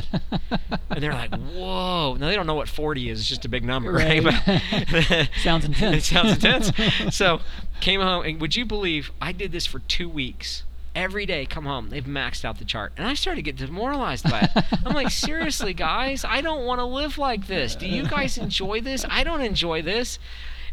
[0.90, 2.16] and they're like, whoa.
[2.20, 3.20] Now, they don't know what 40 is.
[3.20, 4.24] It's just a big number, right?
[4.24, 4.86] Right.
[4.92, 5.96] But Sounds intense.
[5.98, 6.72] it sounds intense.
[7.16, 7.40] so,
[7.80, 8.26] came home.
[8.26, 10.64] And would you believe I did this for two weeks?
[10.94, 11.90] Every day, come home.
[11.90, 12.92] They've maxed out the chart.
[12.98, 14.66] And I started to get demoralized by it.
[14.84, 17.76] I'm like, seriously, guys, I don't want to live like this.
[17.76, 19.06] Do you guys enjoy this?
[19.08, 20.18] I don't enjoy this.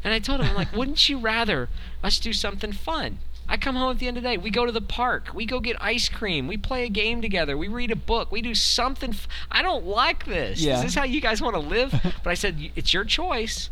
[0.02, 1.68] And I told him, I'm like, wouldn't you rather
[2.02, 3.18] us do something fun?
[3.48, 4.38] I come home at the end of the day.
[4.38, 5.28] We go to the park.
[5.34, 6.46] We go get ice cream.
[6.46, 7.56] We play a game together.
[7.56, 8.32] We read a book.
[8.32, 9.10] We do something.
[9.10, 10.60] F- I don't like this.
[10.60, 10.76] Yeah.
[10.78, 11.94] Is this how you guys want to live?
[12.24, 13.68] But I said, it's your choice.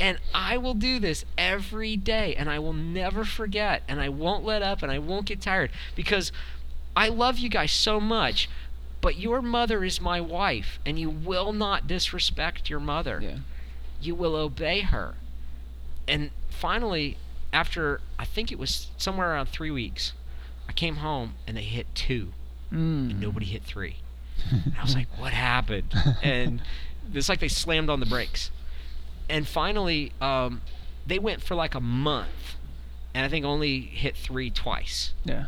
[0.00, 2.34] And I will do this every day.
[2.34, 3.82] And I will never forget.
[3.86, 4.82] And I won't let up.
[4.82, 5.70] And I won't get tired.
[5.94, 6.32] Because
[6.96, 8.48] I love you guys so much.
[9.02, 10.78] But your mother is my wife.
[10.86, 13.36] And you will not disrespect your mother yeah.
[14.00, 15.14] you will obey her.
[16.08, 17.18] And finally,
[17.52, 20.12] after I think it was somewhere around three weeks,
[20.68, 22.32] I came home and they hit two,
[22.72, 23.10] Mm.
[23.10, 23.96] and nobody hit three.
[24.50, 25.92] And I was like, what happened?
[26.22, 26.62] And
[27.12, 28.50] it's like they slammed on the brakes.
[29.28, 30.62] And finally, um,
[31.06, 32.56] they went for like a month,
[33.14, 35.46] and I think only hit three twice Yeah.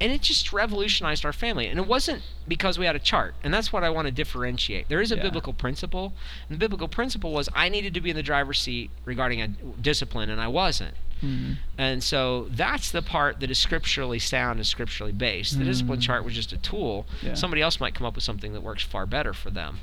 [0.00, 1.66] and it just revolutionized our family.
[1.66, 4.88] And it wasn't because we had a chart, and that's what I want to differentiate.
[4.88, 5.22] There is a Yeah.
[5.24, 6.14] biblical principle,
[6.48, 9.48] and the biblical principle was I needed to be in the driver's seat regarding a
[9.48, 10.94] discipline, and I wasn't.
[11.22, 11.56] Mm.
[11.78, 15.58] And so that's the part that is scripturally sound and scripturally based.
[15.58, 16.02] The discipline Mm.
[16.02, 17.06] chart was just a tool.
[17.22, 17.34] Yeah.
[17.34, 19.78] Somebody else might come up with something that works far better for them.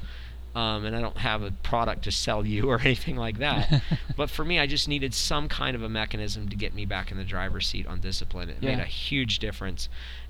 [0.56, 3.84] Um, and I don't have a product to sell you or anything like that.
[4.18, 7.12] but for me, I just needed some kind of a mechanism to get me back
[7.12, 8.50] in the driver's seat on discipline.
[8.50, 9.88] It made a huge difference.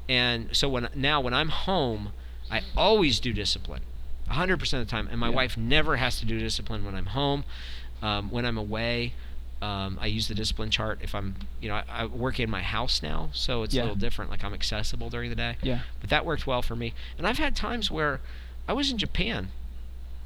[0.09, 2.11] And so when now when I'm home,
[2.51, 3.81] I always do discipline,
[4.29, 5.07] 100% of the time.
[5.11, 5.35] And my Yeah.
[5.35, 7.43] wife never has to do discipline when I'm home.
[8.01, 9.13] Um, when I'm away,
[9.61, 10.99] um, I use the discipline chart.
[11.01, 13.81] If I'm, you know, I, I work in my house now, so it's Yeah.
[13.81, 14.29] a little different.
[14.31, 15.57] Like I'm accessible during the day.
[15.61, 15.81] Yeah.
[15.99, 16.93] But that worked well for me.
[17.17, 18.21] And I've had times where
[18.67, 19.49] I was in Japan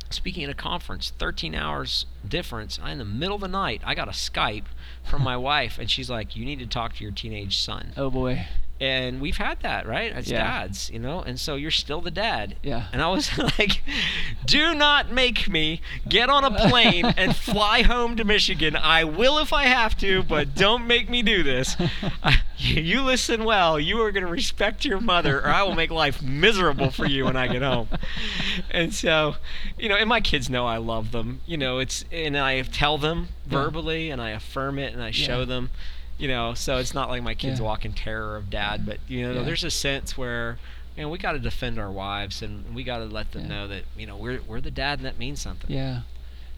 [0.09, 2.77] speaking at a conference, 13 hours difference.
[2.83, 4.65] I, in the middle of the night, I got a Skype
[5.09, 8.09] from my wife, and she's like, "You need to talk to your teenage son." Oh
[8.09, 8.45] boy.
[8.81, 10.11] And we've had that, right?
[10.11, 10.39] As Yeah.
[10.43, 11.21] dads, you know.
[11.21, 12.55] And so you're still the dad.
[12.63, 12.87] Yeah.
[12.91, 13.83] And I was like,
[14.43, 18.75] "Do not make me get on a plane and fly home to Michigan.
[18.75, 21.75] I will if I have to, but don't make me do this.
[22.01, 23.79] Uh, I, you listen well.
[23.79, 27.25] You are going to respect your mother, or I will make life miserable for you
[27.25, 27.87] when I get home."
[28.71, 29.35] And so,
[29.77, 31.41] you know, and my kids know I love them.
[31.45, 33.63] You know, it's and I tell them Yeah.
[33.63, 35.45] verbally, and I affirm it, and I show Yeah.
[35.45, 35.69] them.
[36.21, 37.65] You know, so it's not like my kids Yeah.
[37.65, 39.41] walk in terror of dad, but you know, Yeah.
[39.43, 40.59] there's a sense where
[40.95, 43.47] you know, we got to defend our wives and we got to let them Yeah.
[43.47, 45.71] know that you know we're we're the dad and that means something.
[45.71, 46.01] Yeah.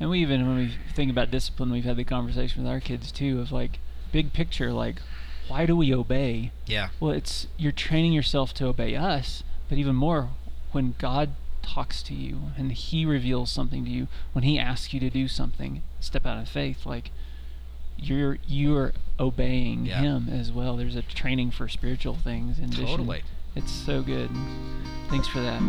[0.02, 3.10] And we even when we think about discipline, we've had the conversation with our kids
[3.12, 3.80] too of like
[4.12, 5.02] big picture, like
[5.47, 6.52] why do we obey?
[6.65, 6.89] Yeah.
[6.99, 10.30] Well, it's you're training yourself to obey us, but even more
[10.73, 11.30] when God
[11.62, 15.30] talks to you and he reveals something to you, when he asks you to do
[15.30, 17.12] something, step out of faith, like
[18.09, 20.01] you're you're obeying Yeah.
[20.01, 20.75] him as well.
[20.77, 22.86] There's a training for spiritual things in addition.
[22.88, 23.23] Totally.
[23.55, 24.30] It's so good.
[25.09, 25.61] Thanks for that.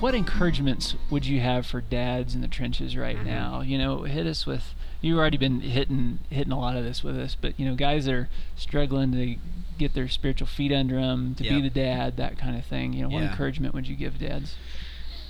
[0.00, 3.26] What encouragements would you have for dads in the trenches right Mhm.
[3.26, 3.60] now?
[3.60, 7.16] You know, hit us with you've already been hitting hitting a lot of this with
[7.18, 9.36] us, but you know, guys are struggling to
[9.78, 12.92] get their spiritual feet under them, to be the dad, that kind of thing.
[12.92, 13.30] You know, what Yeah.
[13.30, 14.56] encouragement would you give dads?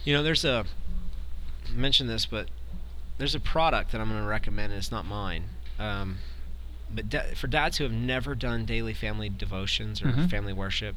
[0.04, 0.64] You know, there's a
[1.68, 2.48] I mentioned this, but
[3.18, 5.44] there's a product that I'm going to recommend, and it's not mine.
[5.78, 6.18] Um,
[6.92, 10.28] but da- for dads who have never done daily family devotions or Mhm.
[10.30, 10.96] family worship,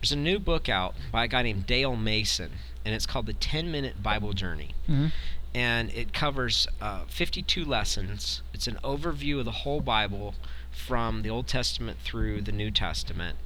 [0.00, 2.52] there's a new book out by a guy named Dale Mason,
[2.86, 4.70] and it's called The 10 Minute Bible Journey.
[4.88, 5.08] Mm-hmm.
[5.54, 8.42] and it covers uh, 52 lessons.
[8.54, 10.34] It's an overview of the whole Bible
[10.70, 13.36] from the Old Testament through the New Testament.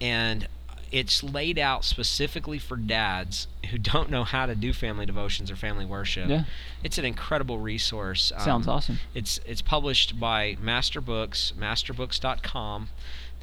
[0.00, 0.48] And
[0.92, 5.56] it's laid out specifically for dads who don't know how to do family devotions or
[5.56, 6.28] family worship.
[6.28, 6.44] Yeah.
[6.82, 8.32] It's an incredible resource.
[8.38, 8.98] Sounds Um, awesome.
[9.14, 12.88] It's it's published by Master Books, masterbooks.com.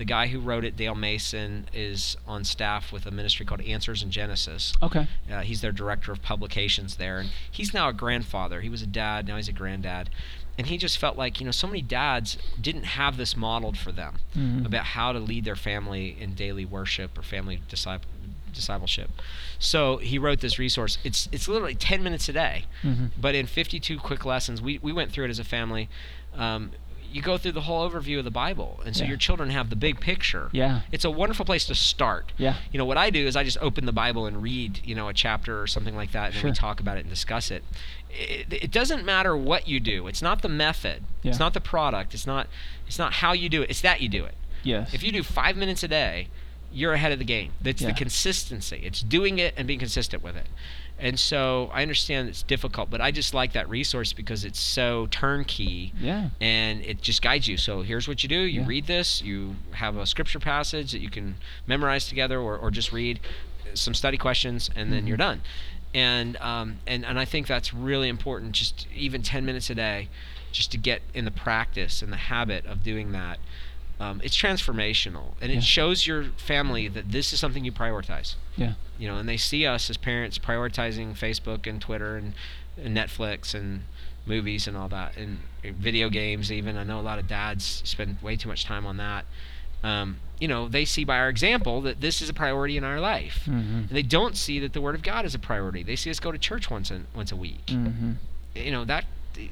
[0.01, 4.01] The guy who wrote it, Dale Mason, is on staff with a ministry called Answers
[4.01, 4.73] in Genesis.
[4.81, 5.05] Okay.
[5.31, 8.61] Uh, he's their director of publications there, and he's now a grandfather.
[8.61, 10.09] He was a dad, now he's a granddad,
[10.57, 13.91] and he just felt like you know so many dads didn't have this modeled for
[13.91, 14.65] them Mhm.
[14.65, 18.09] about how to lead their family in daily worship or family disciple,
[18.51, 19.11] discipleship.
[19.59, 20.97] So he wrote this resource.
[21.03, 23.05] It's it's literally 10 minutes a day, Mm-hmm.
[23.19, 24.63] but in 52 quick lessons.
[24.63, 25.89] We we went through it as a family.
[26.33, 26.71] Um,
[27.11, 29.09] you go through the whole overview of the Bible, and so Yeah.
[29.09, 30.49] your children have the big picture.
[30.51, 30.81] Yeah.
[30.91, 32.55] It's a wonderful place to start Yeah.
[32.71, 35.07] you know what I do is I just open the Bible and read you know
[35.09, 37.63] a chapter or something like that, and then we talk about it and discuss it.
[38.09, 38.47] it.
[38.51, 40.07] It doesn't matter what you do.
[40.07, 41.03] It's not the method.
[41.23, 41.29] Yeah.
[41.31, 42.13] It's not the product.
[42.13, 42.47] It's not.
[42.87, 43.69] It's not how you do it.
[43.69, 44.35] It's that you do it.
[44.63, 44.93] Yes.
[44.93, 46.27] If you do five minutes a day,
[46.73, 47.51] you're ahead of the game.
[47.63, 47.87] It's Yeah.
[47.89, 48.81] the consistency.
[48.83, 50.47] It's doing it and being consistent with it.
[51.01, 55.07] And so I understand it's difficult, but I just like that resource because it's so
[55.09, 56.29] turnkey yeah.
[56.39, 57.57] and it just guides you.
[57.57, 58.67] So here's what you do: you Yeah.
[58.67, 61.35] read this, you have a scripture passage that you can
[61.65, 63.19] memorize together, or, or just read
[63.73, 65.07] some study questions, and then Mhm.
[65.07, 65.41] you're done.
[65.93, 68.51] And um, and and I think that's really important.
[68.53, 70.07] Just even 10 minutes a day,
[70.51, 73.39] just to get in the practice and the habit of doing that.
[74.01, 75.59] Um, it's transformational, and Yeah.
[75.59, 78.73] it shows your family that this is something you prioritize Yeah.
[78.97, 82.33] you know, and they see us as parents prioritizing Facebook and Twitter and,
[82.83, 83.83] and Netflix and
[84.25, 86.51] movies and all that, and video games.
[86.51, 89.25] Even I know a lot of dads spend way too much time on that.
[89.83, 92.99] Um, you know, they see by our example that this is a priority in our
[92.99, 93.77] life, Mm-hmm.
[93.77, 95.83] and they don't see that the Word of God is a priority.
[95.83, 97.65] They see us go to church once a, once a week.
[97.67, 98.13] Mm-hmm.
[98.55, 99.05] You know that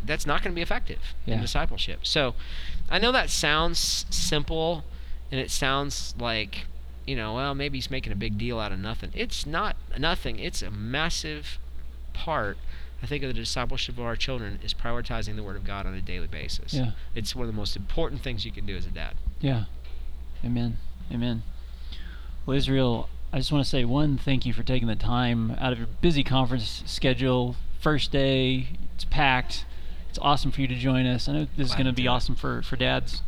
[0.05, 2.05] that's not going to be effective in discipleship.
[2.05, 2.35] So,
[2.89, 4.83] I know that sounds simple,
[5.31, 6.65] and it sounds like
[7.09, 9.09] you know, well, maybe he's making a big deal out of nothing.
[9.15, 10.37] It's not nothing.
[10.37, 11.57] It's a massive
[12.13, 12.59] part,
[13.01, 15.95] I think, of the discipleship of our children is prioritizing the Word of God on
[15.95, 16.75] a daily basis.
[16.75, 16.91] Yeah.
[17.15, 19.15] It's one of the most important things you can do as a dad.
[19.41, 19.65] Yeah.
[20.45, 20.77] Amen.
[21.11, 21.41] Amen.
[22.45, 25.73] Well, Israel, I just want to say one, thank you for taking the time out
[25.73, 27.55] of your busy conference schedule.
[27.79, 29.65] First day, it's packed.
[30.19, 31.29] It's awesome for you to join us.
[31.29, 33.21] I know this is going to be awesome for, for dads.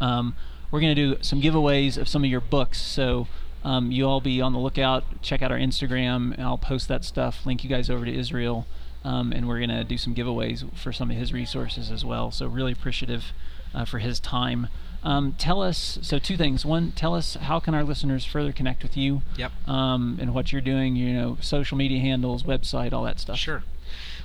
[0.00, 0.36] Um,
[0.70, 2.80] we're going to do some giveaways of some of your books.
[2.80, 3.26] So
[3.64, 5.20] um, you all be on the lookout.
[5.20, 7.44] Check out our Instagram, and I'll post that stuff.
[7.44, 8.68] Link you guys over to Israel.
[9.02, 12.30] Um, and we're going to do some giveaways for some of his resources as well.
[12.30, 13.32] So really appreciative
[13.74, 14.68] uh, for his time.
[15.02, 16.64] Um, tell us so two things.
[16.64, 19.50] One, tell us how can our listeners further connect with you Yep.
[19.68, 20.94] um, and what you're doing.
[20.94, 23.38] You know, social media handles, website, all that stuff.
[23.38, 23.64] Sure.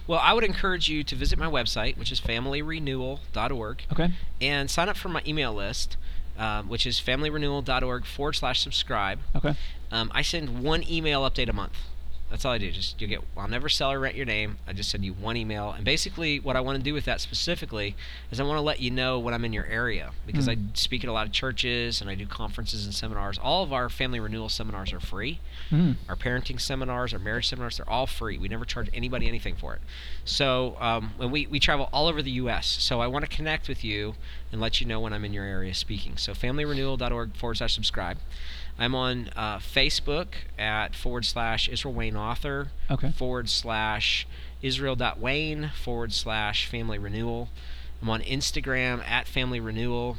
[0.07, 4.11] Well, I would encourage you to visit my website, which is familyrenewal.org, Okay.
[4.41, 5.97] and sign up for my email list,
[6.37, 9.19] um, which is familyrenewal.org forward slash subscribe.
[9.35, 9.55] Okay.
[9.91, 11.77] Um, I send one email update a month.
[12.30, 12.71] That's all I do.
[12.71, 13.21] Just you get.
[13.38, 14.57] I'll never sell or rent your name.
[14.67, 17.21] I just send you one email, and basically, what I want to do with that
[17.21, 17.95] specifically
[18.32, 20.51] is I want to let you know when I'm in your area because Mm.
[20.51, 23.38] I speak at a lot of churches and I do conferences and seminars.
[23.38, 25.41] All of our family renewal seminars are free.
[25.69, 25.97] Mm.
[26.09, 28.39] Our parenting seminars, our marriage seminars, they're all free.
[28.39, 29.82] We never charge anybody anything for it.
[30.26, 33.67] So um, when we, we travel all over the U.S., so I want to connect
[33.67, 34.15] with you
[34.51, 36.17] and let you know when I'm in your area speaking.
[36.17, 38.17] So familyrenewal.org forward slash subscribe.
[38.78, 43.11] I'm on uh, Facebook at forward slash Israel Wayne Author, Okay.
[43.11, 44.28] forward slash
[44.61, 47.49] Israel.Wayne, forward slash Family Renewal.
[48.01, 50.17] I'm on Instagram at Family Renewal.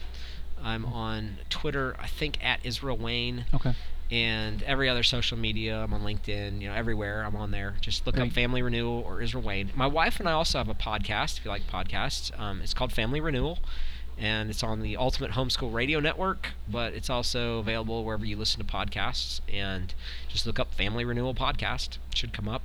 [0.62, 3.74] I'm on Twitter, I think at Israel Wayne Okay.
[4.10, 5.82] and every other social media.
[5.82, 7.24] I'm on LinkedIn, you know, everywhere.
[7.26, 7.74] I'm on there.
[7.80, 8.28] Just look Great.
[8.28, 9.70] up Family Renewal or Israel Wayne.
[9.74, 11.38] My wife and I also have a podcast.
[11.38, 13.58] If you like podcasts, um, it's called Family Renewal,
[14.18, 16.48] and it's on the Ultimate Homeschool Radio Network.
[16.68, 19.40] But it's also available wherever you listen to podcasts.
[19.52, 19.94] And
[20.28, 21.98] just look up Family Renewal Podcast.
[22.10, 22.62] It should come up.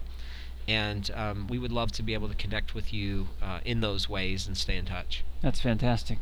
[0.68, 4.08] And um, we would love to be able to connect with you uh, in those
[4.08, 5.24] ways and stay in touch.
[5.41, 6.20] That's fantastic.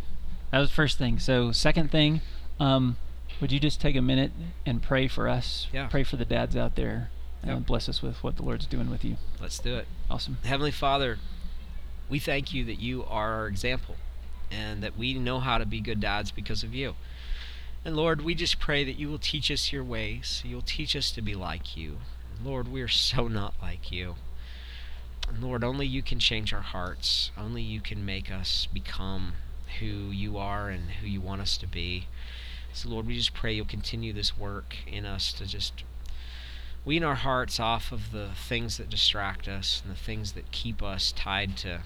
[0.52, 1.20] That was the first thing.
[1.20, 2.22] So second thing,
[2.60, 2.96] um,
[3.42, 4.32] would you just take a minute
[4.66, 5.68] and pray for us?
[5.74, 5.88] Yeah.
[5.88, 7.10] Pray for the dads out there.
[7.44, 7.56] Yep.
[7.56, 9.18] And bless us with what the Lord's doing with you.
[9.42, 9.88] Let's do it.
[10.10, 10.38] Awesome.
[10.44, 11.20] Heavenly Father,
[12.10, 13.96] We thank you that you are our example
[14.52, 16.96] and that we know how to be good dads because of you.
[17.86, 20.42] And Lord, we just pray that you will teach us your ways.
[20.46, 21.98] You'll teach us to be like you.
[22.44, 24.16] Lord, we are so not like you.
[25.28, 27.32] And Lord, only you can change our hearts.
[27.38, 29.34] Only you can make us become
[29.80, 32.08] who you are and who you want us to be.
[32.74, 35.84] So, Lord, we just pray you'll continue this work in us to just
[36.86, 40.82] wean our hearts off of the things that distract us and the things that keep
[40.82, 41.82] us tied to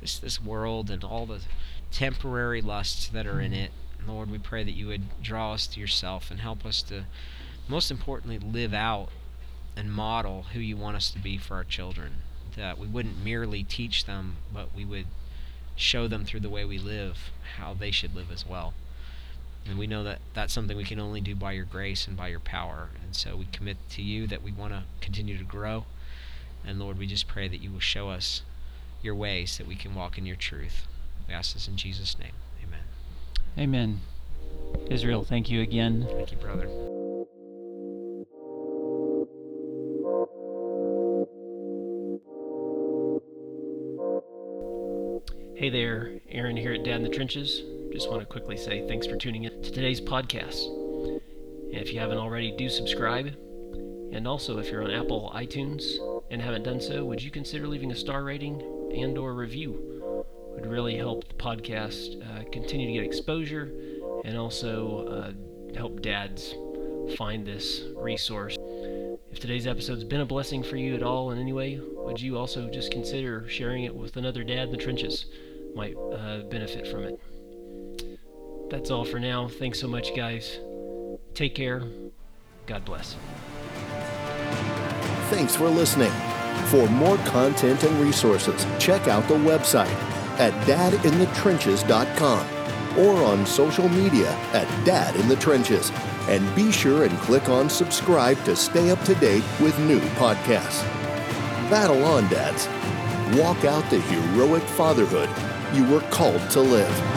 [0.00, 1.40] just this world and all the
[1.94, 3.70] temporary lusts that are in it.
[4.06, 7.04] Lord, we pray that you would draw us to yourself and help us to,
[7.68, 9.08] most importantly, live out
[9.76, 12.14] and model who you want us to be for our children.
[12.56, 15.06] That we wouldn't merely teach them, but we would
[15.76, 18.74] show them through the way we live how they should live as well.
[19.64, 22.28] And we know that that's something we can only do by your grace and by
[22.28, 22.90] your power.
[23.04, 25.86] And so we commit to you that we want to continue to grow.
[26.66, 28.42] And Lord, we just pray that you will show us
[29.00, 30.86] your ways that we can walk in your truth.
[31.28, 32.32] We ask this in Jesus' name.
[32.62, 32.80] Amen.
[33.58, 34.00] Amen.
[34.90, 36.06] Israel, thank you again.
[36.08, 36.68] Thank you, brother.
[45.56, 47.62] Hey there, Aaron here at Dad in the Trenches.
[47.92, 50.66] Just want to quickly say thanks for tuning in to today's podcast.
[51.72, 53.28] And if you haven't already, do subscribe.
[54.12, 55.84] And also, if you're on Apple iTunes
[56.30, 58.60] and haven't done so, would you consider leaving a star rating
[58.94, 59.93] and or review?
[60.64, 63.70] Would really help the podcast uh, continue to get exposure
[64.24, 66.54] and also uh, help dads
[67.18, 68.56] find this resource.
[69.30, 72.38] If today's episode's been a blessing for you at all in any way, would you
[72.38, 75.26] also just consider sharing it with another dad in the trenches?
[75.74, 78.70] Might uh, benefit from it.
[78.70, 79.48] That's all for now.
[79.48, 80.60] Thanks so much, guys.
[81.34, 81.82] Take care.
[82.64, 83.16] God bless.
[85.28, 86.12] Thanks for listening.
[86.68, 94.30] For more content and resources, check out the website at dadinthetrenches.com or on social media
[94.52, 95.90] at Dad in the Trenches.
[96.28, 100.82] And be sure and click on subscribe to stay up to date with new podcasts.
[101.70, 102.68] Battle on, dads.
[103.38, 105.28] Walk out the heroic fatherhood
[105.74, 107.13] you were called to live.